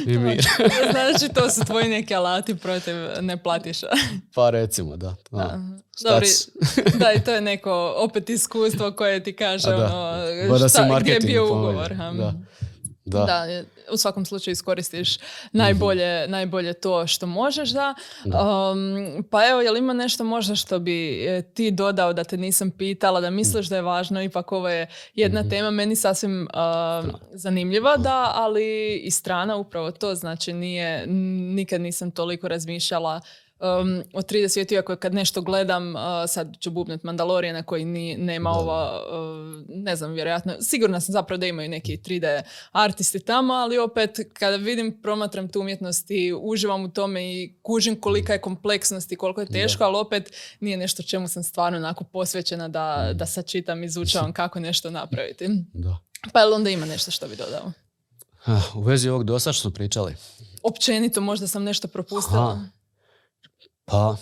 [0.08, 0.46] I mir.
[0.92, 3.88] znači to su tvoji neki alati protiv neplatiša.
[4.36, 5.16] pa recimo, da.
[5.32, 5.60] da.
[6.04, 6.28] Dobri,
[7.00, 11.46] da, i to je neko opet iskustvo koje ti kaže ono, šta, gdje je bio
[11.46, 11.96] ugovor.
[11.96, 12.34] Da.
[13.08, 13.26] Da.
[13.26, 13.64] da.
[13.92, 15.18] u svakom slučaju iskoristiš
[15.52, 16.32] najbolje, mhm.
[16.32, 17.96] najbolje to što možeš, da.
[18.26, 22.72] Um, pa evo, jel ima nešto možda što bi e, ti dodao da te nisam
[22.72, 25.50] pitala, da misliš da je važno, ipak ovo je jedna mhm.
[25.50, 26.48] tema meni sasvim
[27.32, 33.22] zanimljiva, da, ali i strana upravo to, znači nije, nikad nisam toliko razmišljala
[33.60, 38.18] um, o 3D svijetu, iako kad nešto gledam, uh, sad ću bubnet Mandalorijana koji ni,
[38.18, 42.42] nema ova, uh, ne znam, vjerojatno, sigurna sam zapravo da imaju neki 3D
[42.72, 48.02] artisti tamo, ali opet kada vidim, promatram tu umjetnost i uživam u tome i kužim
[48.02, 52.04] kolika je kompleksnost i koliko je teško, ali opet nije nešto čemu sam stvarno onako
[52.04, 55.48] posvećena da, da sačitam, izučavam kako nešto napraviti.
[55.74, 55.98] Da.
[56.34, 57.72] Pa jel onda ima nešto što bi dodao?
[58.46, 60.16] Ah, U vezi ovog do sad što smo pričali.
[60.64, 62.52] Općenito možda sam nešto propustila.
[62.52, 62.77] Aha.
[63.88, 64.16] Pa,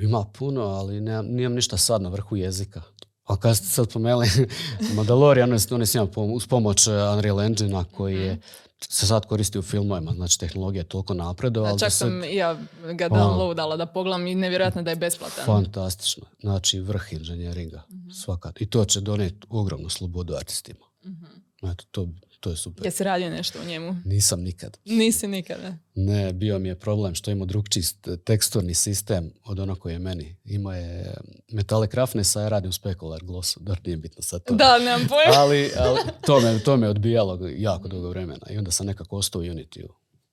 [0.00, 2.82] ima puno, ali nemam, nijem ništa sad na vrhu jezika.
[3.24, 4.26] A kad ste sad pomenuli
[4.96, 8.40] Mandalorian, on je, sniman uz pomoć eh, Unreal Engine-a koji je Mhm.
[8.80, 11.72] se sad koristi u filmovima, znači tehnologija je toliko napredovala.
[11.72, 12.54] da Čak sad- sam ja
[12.88, 13.08] ga A.
[13.10, 15.44] downloadala da pogledam i nevjerojatno da je besplatan.
[15.46, 16.26] Fantastično.
[16.40, 17.82] Znači, vrh inženjeringa.
[17.90, 18.10] Mhm.
[18.12, 18.52] Svaka.
[18.56, 20.84] I to će donijeti ogromnu slobodu artistima.
[21.04, 21.24] Mhm.
[21.64, 22.08] Eto, to,
[22.40, 22.84] to je super.
[22.86, 23.96] Jesi radio nešto u njemu?
[24.04, 24.78] Nisam nikad.
[24.84, 25.76] Nisi nikada.
[25.94, 29.98] Ne, bio mi je problem što ima drugčiji st- teksturni sistem od onog koji je
[29.98, 30.36] meni.
[30.44, 31.14] Ima je
[31.48, 33.60] Metallic Roughness, a ja radim Specular Glossu.
[33.60, 34.54] Da, nije bitno sad to.
[34.54, 35.32] Da, nemam pojma.
[35.36, 39.40] Ali, ali to, me, to me odbijalo jako dugo vremena i onda sam nekako ostao
[39.40, 39.88] u Unity-u.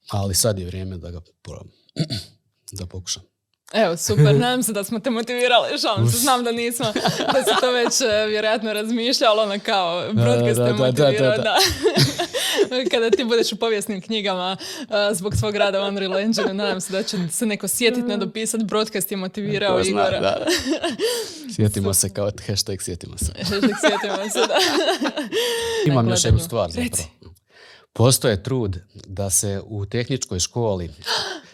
[0.10, 1.68] Ali sad je vrijeme da ga probam.
[2.80, 3.24] da pokušam.
[3.74, 6.86] Evo, super, nadam se da smo te motivirali, šalim se, znam da nismo,
[7.34, 11.57] da si to već e, vjerojatno razmišljala, ono kao, broadcast te motivirao, da, da.
[12.91, 16.91] Kada ti budeš u povijesnim knjigama e, zbog svog rada u Unreal Engine, nadam se
[16.91, 20.20] da će se neko sjetiti nadopisati, broadcast je motivirao zna, Igora.
[20.20, 20.45] da.
[21.55, 23.34] Sjetimo se kao hashtag sjetimo se.
[23.38, 24.57] Hashtag sjetimo se, da.
[25.86, 27.09] Imam još jednu stvar zapravo.
[27.93, 30.89] Postoje trud da se u tehničkoj školi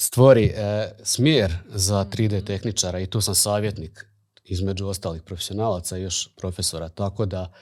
[0.00, 4.06] stvori e, smjer za 3D tehničara i tu sam savjetnik
[4.44, 7.52] između ostalih profesionalaca i još profesora, tako da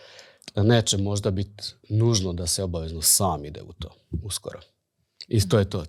[0.57, 1.55] neće možda biti
[1.89, 3.91] nužno da se obavezno sam ide u to
[4.22, 4.61] uskoro.
[5.28, 5.84] I to je to.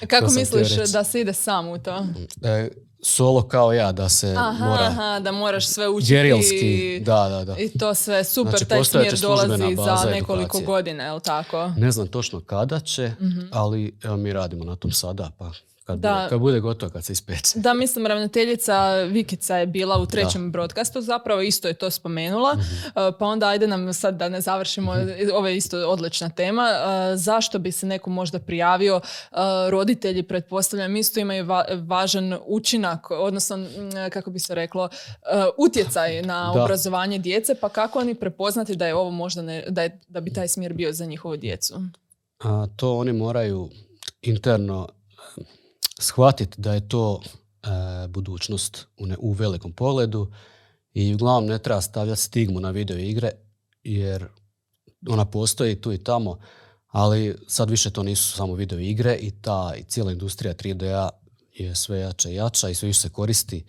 [0.00, 2.06] Kako To misliš da se ide sam u to?
[2.44, 2.68] E,
[3.00, 6.12] solo kao ja, da se Aha, mora aha, da moraš sve učiti.
[6.12, 7.56] gerilski, da, da, da.
[7.58, 10.66] I to sve super, Znači, taj smjer dolazi za nekoliko edukacije.
[10.66, 11.72] godina, je li tako?
[11.76, 13.40] Ne znam točno kada će, Mhm.
[13.50, 15.50] ali evo mi radimo na tom sada, pa
[15.90, 16.14] kad, Da.
[16.14, 17.42] bude, kad bude gotovo, kad se ispeče.
[17.56, 22.60] Da, mislim, ravnateljica Vikica je bila u trećem broadcastu zapravo, isto je to spomenula, Mhm.
[22.60, 24.94] Uh, pa onda ajde nam sad da ne završimo,
[25.34, 26.86] ovo je isto odlična tema, Uh,
[27.16, 29.36] zašto bi se neko možda prijavio, Uh,
[29.70, 32.10] roditelji, pretpostavljam, isto imaju va- važan
[32.46, 32.80] učinak,
[33.10, 33.68] odnosno, mm,
[34.10, 34.88] kako bi se reklo,
[35.58, 36.62] utjecaj na Da.
[36.62, 40.32] obrazovanje djece, pa kako oni prepoznati da je ovo možda, ne, da, je, da bi
[40.32, 41.74] taj smjer bio za njihovu djecu?
[42.38, 43.68] A, to oni moraju
[44.22, 44.88] interno
[45.36, 45.42] eh,
[46.02, 47.68] shvatiti da je to eh,
[48.08, 50.32] budućnost u, ne- u velikom pogledu
[50.94, 53.30] i uglavnom ne treba stavljati stigmu na video igre
[53.82, 54.28] jer
[55.08, 56.38] ona postoji tu i tamo,
[56.86, 61.08] ali sad više to nisu samo video igre i ta i cijela industrija 3D-a
[61.52, 63.58] je sve jača i jača i sve više se koristi.
[63.58, 63.62] E,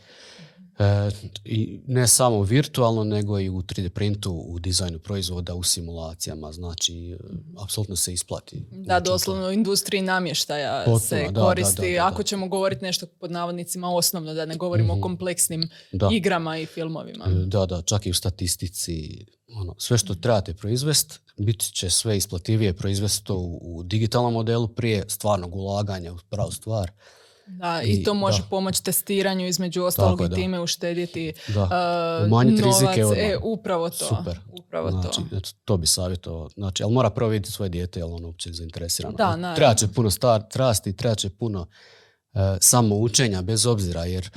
[1.46, 6.52] I ne samo virtualno, nego i u 3D printu, u dizajnu proizvoda, u simulacijama.
[6.52, 7.18] Znači, e,
[7.64, 8.66] apsolutno se isplati.
[8.72, 9.12] Da, to.
[9.12, 11.82] doslovno u industriji namještaja Potpuno, se da, koristi.
[11.82, 12.08] da, da, da.
[12.08, 16.10] Ako ćemo govoriti nešto pod navodnicima osnovno, da ne govorimo o kompleksnim Da.
[16.12, 17.26] igrama i filmovima.
[17.28, 19.26] E, Da, da, čak i u statistici.
[19.56, 25.06] Ono, sve što trebate proizvest, bit će sve isplativije proizvesti to u digitalnom modelu prije
[25.08, 26.92] stvarnog ulaganja u pravu stvar.
[27.52, 28.48] Da, i I- to može da.
[28.48, 30.36] pomoći testiranju između ostalog Tako i da.
[30.36, 31.64] time uštedjeti Da,
[32.22, 32.82] uh, umanjiti novac.
[32.82, 33.18] rizike odmah.
[33.20, 34.06] E, upravo to.
[34.08, 34.40] Super.
[34.60, 35.38] Upravo znači, to.
[35.38, 36.50] eto, to bi savjetovao.
[36.50, 39.16] Znači, ali mora prvo vidjeti svoje dijete, jel ono uopće zainteresirano.
[39.16, 39.56] Da, naravno.
[39.56, 41.68] Trebat će puno star, trasti, trebat će puno
[42.34, 44.30] e, samo učenja bez obzira, jer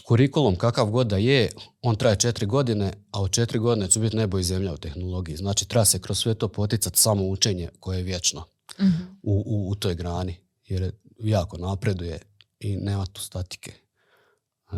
[0.00, 1.48] kurikulum kakav god da je,
[1.82, 5.36] on traje četiri godine, a od četiri godine će biti nebo i zemlja u tehnologiji.
[5.36, 8.44] Znači, treba se kroz sve to poticati samo učenje koje je vječno
[8.80, 9.02] Mhm.
[9.22, 10.92] u, u, u toj grani, jer je
[11.28, 12.20] jako napreduje
[12.60, 13.72] i nema tu statike.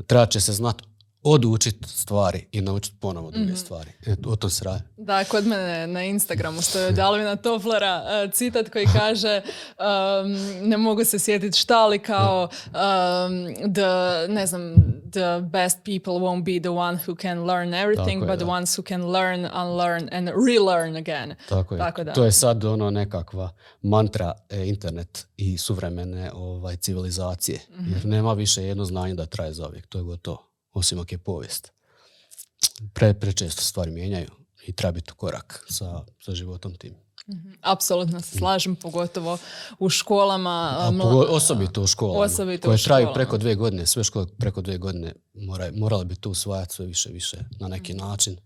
[0.07, 0.85] Treba će se znati
[1.25, 3.57] odučiti stvari i naučiti ponovo druge Mhm.
[3.57, 3.91] stvari.
[4.07, 4.83] Eto, o tom se radi.
[4.97, 10.77] Da, kod mene na Instagramu stoji od Alvina Toflera uh, citat koji kaže um, ne
[10.77, 13.89] mogu se sjetiti šta, ali kao um, the,
[14.29, 14.75] ne znam,
[15.11, 18.49] the best people won't be the one who can learn everything, Tako je, but the
[18.49, 21.35] ones who can learn, unlearn and relearn again.
[21.49, 21.79] Tako je.
[21.79, 22.13] Tako da.
[22.13, 23.51] To je sad ono nekakva
[23.83, 27.61] mantra e, internet i suvremene ovaj, civilizacije.
[27.71, 27.93] Mhm.
[27.93, 29.87] Jer nema više jedno znanje da traje zauvijek.
[29.87, 30.54] To je gotovo.
[30.75, 31.73] Osim ako je povijest.
[32.93, 34.31] Pre, prečesto stvari mijenjaju
[34.63, 35.85] i treba biti u korak sa,
[36.21, 36.95] sa životom tim.
[37.63, 39.39] Apsolutno se slažem, pogotovo
[39.79, 40.77] u školama.
[40.79, 42.21] A mla- pogo- osobito u školama.
[42.21, 43.15] Osobito u koje traju školama.
[43.15, 43.87] preko dvije godine.
[43.87, 47.95] Sve škole preko dvije godine moraju, morale bi to usvajati sve više više na neki
[47.95, 48.01] Mhm.
[48.01, 48.37] način.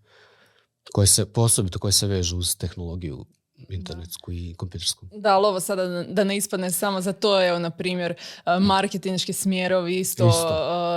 [0.93, 3.27] Koji se, osobito koji se vežu uz tehnologiju
[3.71, 5.07] internetsku i kompjutersku.
[5.13, 8.53] Da, ali ovo sada da- da ne ispadne samo za to, evo, na primjer, uh,
[8.61, 10.49] marketinški smjerovi isto, Isto.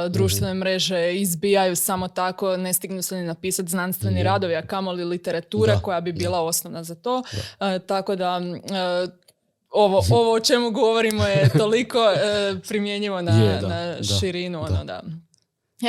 [0.05, 0.81] uh, društvene mreže
[1.13, 6.01] izbijaju samo tako, ne stignu se ni napisati znanstveni radovi, a kamoli literatura Da, koja
[6.01, 7.17] bi bila osnovna za to.
[7.17, 7.23] Uh,
[7.81, 8.59] tako da mm, uh,
[9.71, 12.17] ovo, ovo o čemu govorimo je toliko uh,
[12.61, 14.59] primjenjivo na, Je, da, na da, širinu.
[14.59, 14.65] da.
[14.65, 15.01] Ono, da.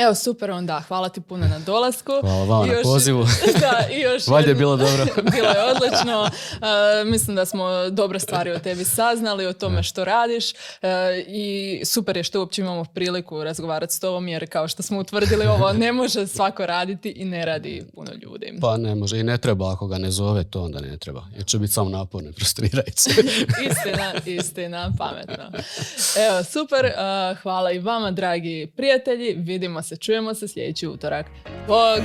[0.01, 0.83] Evo, super onda.
[0.87, 2.11] Hvala ti puno na dolasku.
[2.21, 3.25] Hvala vama I na pozivu.
[3.61, 5.05] da, i još Valjda je bilo dobro.
[5.35, 6.29] bilo je odlično.
[7.01, 10.55] E, mislim da smo dobre stvari o tebi saznali, o tome što radiš e,
[11.27, 15.45] i super je što uopće imamo priliku razgovarati s tobom jer kao što smo utvrdili
[15.47, 18.53] ovo ne može svako raditi i ne radi puno ljudi.
[18.61, 21.23] Pa ne može i ne treba ako ga ne zove, to onda ne treba.
[21.35, 23.09] Jer će biti samo naporno i frustrirajuće.
[23.69, 25.59] istina, istina, pametno.
[26.27, 26.93] Evo, super, e,
[27.41, 31.25] hvala i vama dragi prijatelji, vidimo se, čujemo se sljedeći utorak.
[31.67, 31.99] Bog!